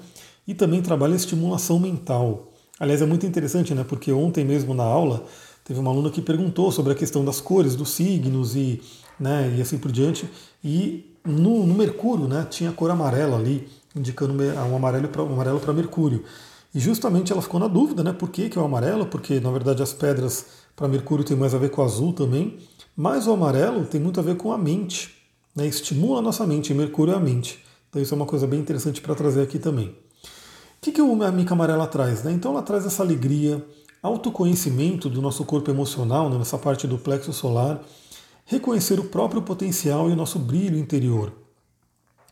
E 0.45 0.55
também 0.55 0.83
trabalha 0.83 1.13
a 1.13 1.17
estimulação 1.17 1.79
mental. 1.79 2.53
Aliás, 2.81 3.01
é 3.01 3.07
muito 3.07 3.25
interessante, 3.25 3.73
né? 3.75 3.85
Porque 3.85 4.11
ontem 4.11 4.45
mesmo 4.45 4.75
na 4.75 4.83
aula 4.83 5.25
teve 5.65 5.79
uma 5.79 5.91
aluna 5.91 6.11
que 6.11 6.21
perguntou 6.21 6.73
sobre 6.73 6.93
a 6.93 6.97
questão 6.97 7.25
das 7.25 7.41
cores, 7.41 7.77
dos 7.77 7.91
signos 7.91 8.57
e, 8.57 8.83
né, 9.21 9.55
e 9.57 9.61
assim 9.61 9.79
por 9.79 9.93
diante. 9.93 10.29
E 10.65 11.15
no, 11.25 11.65
no 11.65 11.75
Mercúrio, 11.75 12.27
né, 12.27 12.45
tinha 12.51 12.71
a 12.71 12.73
cor 12.73 12.91
amarela 12.91 13.37
ali, 13.37 13.69
indicando 13.95 14.35
um 14.35 14.75
amarelo 14.75 15.07
para 15.09 15.23
um 15.23 15.33
amarelo 15.33 15.61
Mercúrio. 15.75 16.25
E 16.75 16.79
justamente 16.79 17.33
ela 17.33 17.43
ficou 17.43 17.59
na 17.59 17.67
dúvida, 17.67 18.05
né? 18.05 18.13
Por 18.13 18.31
que, 18.31 18.49
que 18.49 18.59
é 18.59 18.63
o 18.63 18.65
amarelo? 18.65 19.07
Porque 19.07 19.41
na 19.41 19.51
verdade 19.51 19.83
as 19.83 19.93
pedras 19.93 20.47
para 20.77 20.89
Mercúrio 20.89 21.25
tem 21.25 21.37
mais 21.37 21.55
a 21.55 21.59
ver 21.59 21.71
com 21.71 21.83
o 21.83 21.85
azul 21.85 22.13
também, 22.13 22.59
mas 22.97 23.27
o 23.27 23.33
amarelo 23.33 23.85
tem 23.85 24.01
muito 24.01 24.21
a 24.21 24.23
ver 24.23 24.37
com 24.37 24.53
a 24.53 24.59
mente, 24.59 25.15
né? 25.55 25.67
estimula 25.67 26.21
a 26.21 26.23
nossa 26.23 26.47
mente, 26.47 26.73
e 26.73 26.75
Mercúrio 26.75 27.13
é 27.13 27.17
a 27.17 27.21
mente. 27.21 27.63
Então 27.89 28.01
isso 28.01 28.15
é 28.15 28.17
uma 28.17 28.27
coisa 28.27 28.47
bem 28.47 28.61
interessante 28.61 29.01
para 29.01 29.15
trazer 29.15 29.43
aqui 29.43 29.59
também. 29.59 29.89
O 29.89 30.81
que, 30.81 30.93
que 30.93 31.01
a 31.01 31.33
mica 31.33 31.55
amarela 31.55 31.87
traz? 31.87 32.23
Né? 32.23 32.33
Então 32.33 32.53
ela 32.53 32.63
traz 32.63 32.87
essa 32.87 33.03
alegria, 33.03 33.63
autoconhecimento 34.03 35.11
do 35.11 35.21
nosso 35.21 35.45
corpo 35.45 35.71
emocional, 35.71 36.31
né? 36.31 36.39
nessa 36.39 36.57
parte 36.57 36.87
do 36.87 36.97
plexo 36.97 37.33
solar, 37.33 37.83
reconhecer 38.47 38.99
o 38.99 39.05
próprio 39.05 39.43
potencial 39.43 40.09
e 40.09 40.13
o 40.13 40.17
nosso 40.17 40.39
brilho 40.39 40.79
interior. 40.79 41.33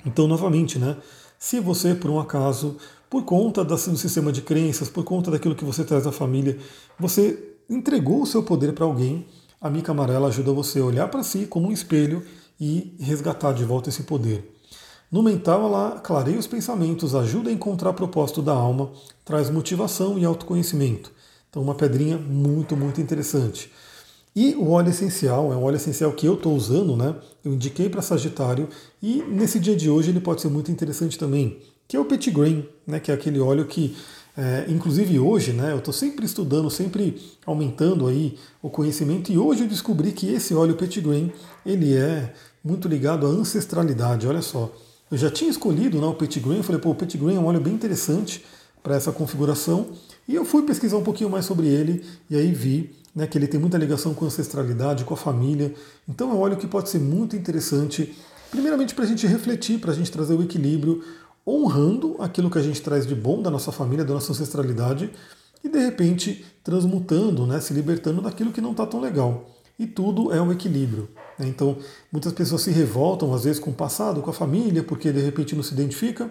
Então, 0.06 0.26
novamente, 0.26 0.78
né? 0.78 0.96
Se 1.38 1.60
você, 1.60 1.94
por 1.94 2.10
um 2.10 2.18
acaso, 2.18 2.76
por 3.10 3.24
conta 3.24 3.64
do 3.64 3.76
sistema 3.76 4.30
de 4.30 4.42
crenças, 4.42 4.88
por 4.88 5.04
conta 5.04 5.30
daquilo 5.30 5.54
que 5.54 5.64
você 5.64 5.84
traz 5.84 6.04
da 6.04 6.12
família, 6.12 6.58
você 6.98 7.56
entregou 7.68 8.22
o 8.22 8.26
seu 8.26 8.42
poder 8.42 8.72
para 8.72 8.84
alguém, 8.84 9.26
a 9.60 9.68
mica 9.68 9.92
amarela 9.92 10.28
ajuda 10.28 10.52
você 10.52 10.80
a 10.80 10.84
olhar 10.84 11.08
para 11.08 11.22
si 11.22 11.46
como 11.46 11.68
um 11.68 11.72
espelho 11.72 12.22
e 12.60 12.94
resgatar 13.00 13.52
de 13.52 13.64
volta 13.64 13.88
esse 13.88 14.02
poder. 14.02 14.54
No 15.10 15.22
mental, 15.22 15.64
ela 15.64 16.00
clareia 16.00 16.38
os 16.38 16.46
pensamentos, 16.46 17.14
ajuda 17.14 17.48
a 17.48 17.52
encontrar 17.52 17.94
propósito 17.94 18.42
da 18.42 18.52
alma, 18.52 18.90
traz 19.24 19.48
motivação 19.48 20.18
e 20.18 20.24
autoconhecimento. 20.24 21.10
Então, 21.48 21.62
uma 21.62 21.74
pedrinha 21.74 22.18
muito, 22.18 22.76
muito 22.76 23.00
interessante. 23.00 23.72
E 24.36 24.54
o 24.54 24.70
óleo 24.70 24.90
essencial, 24.90 25.50
é 25.52 25.56
um 25.56 25.64
óleo 25.64 25.76
essencial 25.76 26.12
que 26.12 26.26
eu 26.26 26.34
estou 26.34 26.54
usando, 26.54 26.94
né? 26.94 27.14
Eu 27.42 27.54
indiquei 27.54 27.88
para 27.88 28.02
Sagitário 28.02 28.68
e 29.02 29.22
nesse 29.22 29.58
dia 29.58 29.74
de 29.74 29.88
hoje 29.88 30.10
ele 30.10 30.20
pode 30.20 30.42
ser 30.42 30.48
muito 30.48 30.70
interessante 30.70 31.18
também, 31.18 31.58
que 31.88 31.96
é 31.96 32.00
o 32.00 32.04
Grain, 32.04 32.68
né? 32.86 33.00
Que 33.00 33.10
é 33.10 33.14
aquele 33.14 33.40
óleo 33.40 33.64
que, 33.64 33.96
é, 34.36 34.66
inclusive 34.68 35.18
hoje, 35.18 35.54
né? 35.54 35.72
Eu 35.72 35.78
estou 35.78 35.94
sempre 35.94 36.26
estudando, 36.26 36.70
sempre 36.70 37.18
aumentando 37.46 38.06
aí 38.06 38.38
o 38.62 38.68
conhecimento 38.68 39.32
e 39.32 39.38
hoje 39.38 39.62
eu 39.62 39.68
descobri 39.68 40.12
que 40.12 40.30
esse 40.30 40.54
óleo 40.54 40.76
Grain 40.76 41.32
ele 41.64 41.96
é 41.96 42.34
muito 42.62 42.86
ligado 42.86 43.26
à 43.26 43.30
ancestralidade. 43.30 44.28
Olha 44.28 44.42
só, 44.42 44.70
eu 45.10 45.16
já 45.16 45.30
tinha 45.30 45.50
escolhido 45.50 45.98
né, 45.98 46.06
o 46.06 46.12
Petit 46.12 46.40
Grain, 46.40 46.62
falei, 46.62 46.80
pô, 46.80 46.90
o 46.90 46.94
Grain 46.94 47.36
é 47.36 47.40
um 47.40 47.46
óleo 47.46 47.60
bem 47.60 47.72
interessante 47.72 48.44
para 48.82 48.94
essa 48.94 49.10
configuração. 49.10 49.86
E 50.28 50.34
eu 50.34 50.44
fui 50.44 50.62
pesquisar 50.62 50.98
um 50.98 51.02
pouquinho 51.02 51.30
mais 51.30 51.46
sobre 51.46 51.68
ele 51.68 52.04
e 52.28 52.36
aí 52.36 52.52
vi 52.52 52.94
né, 53.14 53.26
que 53.26 53.38
ele 53.38 53.46
tem 53.46 53.58
muita 53.58 53.78
ligação 53.78 54.12
com 54.12 54.26
a 54.26 54.28
ancestralidade, 54.28 55.04
com 55.04 55.14
a 55.14 55.16
família. 55.16 55.74
Então 56.06 56.30
é 56.30 56.34
um 56.34 56.38
óleo 56.38 56.58
que 56.58 56.66
pode 56.66 56.90
ser 56.90 56.98
muito 56.98 57.34
interessante, 57.34 58.14
primeiramente 58.50 58.94
para 58.94 59.04
a 59.04 59.06
gente 59.06 59.26
refletir, 59.26 59.80
para 59.80 59.92
a 59.92 59.94
gente 59.94 60.12
trazer 60.12 60.34
o 60.34 60.42
equilíbrio, 60.42 61.02
honrando 61.48 62.16
aquilo 62.18 62.50
que 62.50 62.58
a 62.58 62.62
gente 62.62 62.82
traz 62.82 63.06
de 63.06 63.14
bom 63.14 63.40
da 63.40 63.50
nossa 63.50 63.72
família, 63.72 64.04
da 64.04 64.14
nossa 64.14 64.32
ancestralidade, 64.32 65.10
e 65.62 65.68
de 65.68 65.78
repente 65.78 66.44
transmutando, 66.62 67.46
né, 67.46 67.60
se 67.60 67.72
libertando 67.72 68.20
daquilo 68.20 68.52
que 68.52 68.60
não 68.60 68.72
está 68.72 68.86
tão 68.86 69.00
legal. 69.00 69.48
E 69.78 69.86
tudo 69.86 70.32
é 70.32 70.42
um 70.42 70.52
equilíbrio. 70.52 71.08
Né? 71.38 71.46
Então, 71.46 71.78
muitas 72.12 72.32
pessoas 72.32 72.62
se 72.62 72.70
revoltam, 72.70 73.32
às 73.32 73.44
vezes, 73.44 73.60
com 73.60 73.70
o 73.70 73.74
passado, 73.74 74.20
com 74.20 74.30
a 74.30 74.32
família, 74.32 74.82
porque 74.82 75.12
de 75.12 75.20
repente 75.20 75.54
não 75.54 75.62
se 75.62 75.72
identifica, 75.72 76.30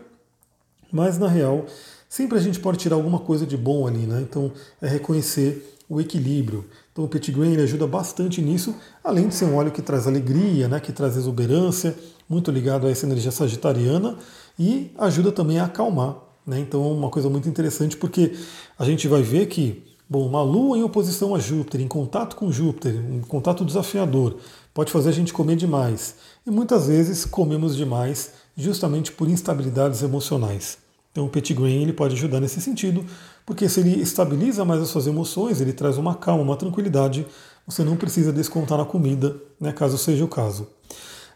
mas 0.92 1.18
na 1.18 1.28
real, 1.28 1.66
sempre 2.10 2.38
a 2.38 2.42
gente 2.42 2.60
pode 2.60 2.78
tirar 2.78 2.96
alguma 2.96 3.20
coisa 3.20 3.46
de 3.46 3.58
bom 3.58 3.88
ali, 3.88 4.06
né? 4.06 4.22
Então, 4.22 4.52
é 4.82 4.88
reconhecer 4.88 5.78
o 5.90 6.02
equilíbrio. 6.02 6.66
Então, 6.92 7.06
o 7.06 7.08
Petit 7.08 7.32
Grain 7.32 7.56
ajuda 7.58 7.88
bastante 7.88 8.42
nisso, 8.42 8.76
além 9.04 9.28
de 9.28 9.36
ser 9.36 9.46
um 9.46 9.56
óleo 9.56 9.72
que 9.72 9.82
traz 9.82 10.08
alegria, 10.08 10.68
né? 10.68 10.80
que 10.80 10.92
traz 10.92 11.16
exuberância, 11.16 11.96
muito 12.30 12.52
ligado 12.52 12.88
a 12.88 12.92
essa 12.92 13.06
energia 13.06 13.32
sagitariana 13.32 14.18
e 14.58 14.92
ajuda 14.98 15.32
também 15.32 15.60
a 15.60 15.66
acalmar. 15.66 16.16
Né? 16.46 16.60
Então, 16.60 16.84
é 16.84 16.88
uma 16.88 17.10
coisa 17.10 17.30
muito 17.30 17.48
interessante 17.48 17.98
porque 17.98 18.34
a 18.78 18.86
gente 18.86 19.08
vai 19.08 19.22
ver 19.22 19.48
que 19.48 19.84
Bom, 20.10 20.26
uma 20.26 20.42
Lua 20.42 20.78
em 20.78 20.84
oposição 20.84 21.36
a 21.36 21.40
Júpiter, 21.40 21.82
em 21.82 21.88
contato 21.88 22.38
com 22.38 22.50
Júpiter, 22.50 22.96
em 22.96 23.20
contato 23.20 23.66
desafiador, 23.66 24.38
pode 24.74 24.90
fazer 24.90 25.10
a 25.10 25.12
gente 25.12 25.34
comer 25.34 25.58
demais. 25.58 26.16
E 26.46 26.50
muitas 26.50 26.88
vezes 26.88 27.26
comemos 27.26 27.76
demais 27.76 28.32
justamente 28.56 29.12
por 29.12 29.28
instabilidades 29.28 30.02
emocionais. 30.04 30.78
Então 31.12 31.26
o 31.26 31.30
Petit 31.30 31.54
Grain 31.54 31.82
ele 31.82 31.92
pode 31.92 32.14
ajudar 32.14 32.40
nesse 32.40 32.62
sentido, 32.62 33.06
porque 33.46 33.68
se 33.68 33.82
ele 33.82 34.02
estabiliza 34.02 34.64
mais 34.64 34.82
as 34.82 34.88
suas 34.88 35.08
emoções, 35.08 35.60
ele 35.60 35.74
traz 35.74 35.98
uma 35.98 36.16
calma, 36.16 36.42
uma 36.42 36.56
tranquilidade, 36.56 37.28
você 37.68 37.84
não 37.84 37.98
precisa 37.98 38.32
descontar 38.32 38.78
na 38.78 38.86
comida, 38.86 39.36
né, 39.60 39.74
caso 39.74 39.98
seja 39.98 40.24
o 40.24 40.28
caso. 40.30 40.70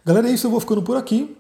Galera, 0.04 0.30
é 0.30 0.32
isso, 0.32 0.48
eu 0.48 0.52
vou 0.52 0.60
ficando 0.60 0.82
por 0.82 0.98
aqui. 0.98 1.38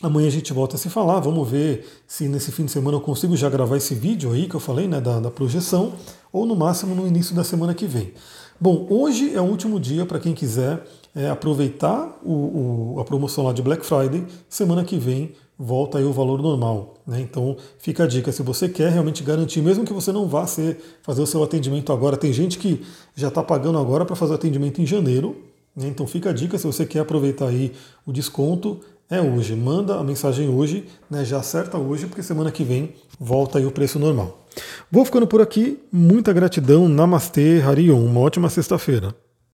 Amanhã 0.00 0.26
a 0.26 0.30
gente 0.30 0.50
volta 0.50 0.76
a 0.76 0.78
se 0.78 0.88
falar. 0.88 1.20
Vamos 1.20 1.46
ver 1.46 1.86
se 2.06 2.26
nesse 2.26 2.50
fim 2.50 2.64
de 2.64 2.72
semana 2.72 2.96
eu 2.96 3.02
consigo 3.02 3.36
já 3.36 3.50
gravar 3.50 3.76
esse 3.76 3.94
vídeo 3.94 4.32
aí 4.32 4.48
que 4.48 4.54
eu 4.54 4.60
falei, 4.60 4.88
né, 4.88 4.98
da, 4.98 5.20
da 5.20 5.30
projeção, 5.30 5.92
ou 6.32 6.46
no 6.46 6.56
máximo 6.56 6.94
no 6.94 7.06
início 7.06 7.34
da 7.34 7.44
semana 7.44 7.74
que 7.74 7.84
vem. 7.84 8.14
Bom, 8.58 8.86
hoje 8.88 9.34
é 9.34 9.40
o 9.42 9.44
último 9.44 9.78
dia 9.78 10.06
para 10.06 10.18
quem 10.18 10.32
quiser 10.32 10.82
é, 11.14 11.28
aproveitar 11.28 12.18
o, 12.24 12.94
o, 12.94 13.00
a 13.00 13.04
promoção 13.04 13.44
lá 13.44 13.52
de 13.52 13.60
Black 13.60 13.84
Friday. 13.84 14.24
Semana 14.48 14.84
que 14.84 14.96
vem 14.96 15.32
volta 15.58 15.98
aí 15.98 16.04
o 16.04 16.12
valor 16.14 16.40
normal. 16.40 16.94
Né? 17.06 17.20
Então 17.20 17.58
fica 17.78 18.04
a 18.04 18.06
dica, 18.06 18.32
se 18.32 18.42
você 18.42 18.70
quer 18.70 18.90
realmente 18.90 19.22
garantir, 19.22 19.60
mesmo 19.60 19.84
que 19.84 19.92
você 19.92 20.10
não 20.10 20.26
vá 20.26 20.46
ser, 20.46 20.98
fazer 21.02 21.20
o 21.20 21.26
seu 21.26 21.42
atendimento 21.42 21.92
agora, 21.92 22.16
tem 22.16 22.32
gente 22.32 22.58
que 22.58 22.82
já 23.14 23.28
está 23.28 23.42
pagando 23.42 23.78
agora 23.78 24.06
para 24.06 24.16
fazer 24.16 24.32
o 24.32 24.36
atendimento 24.36 24.80
em 24.80 24.86
janeiro. 24.86 25.51
Né? 25.76 25.88
Então 25.88 26.06
fica 26.06 26.30
a 26.30 26.32
dica, 26.32 26.58
se 26.58 26.66
você 26.66 26.84
quer 26.86 27.00
aproveitar 27.00 27.48
aí 27.48 27.72
o 28.06 28.12
desconto, 28.12 28.80
é 29.10 29.20
hoje. 29.20 29.54
Manda 29.54 29.96
a 29.96 30.04
mensagem 30.04 30.48
hoje, 30.48 30.86
né? 31.10 31.24
já 31.24 31.38
acerta 31.38 31.76
hoje, 31.78 32.06
porque 32.06 32.22
semana 32.22 32.50
que 32.50 32.64
vem 32.64 32.94
volta 33.18 33.58
aí 33.58 33.66
o 33.66 33.70
preço 33.70 33.98
normal. 33.98 34.46
Vou 34.90 35.04
ficando 35.04 35.26
por 35.26 35.40
aqui. 35.40 35.78
Muita 35.90 36.32
gratidão. 36.32 36.88
Namastê, 36.88 37.60
Harion. 37.62 38.04
Uma 38.04 38.20
ótima 38.20 38.48
sexta-feira. 38.48 39.14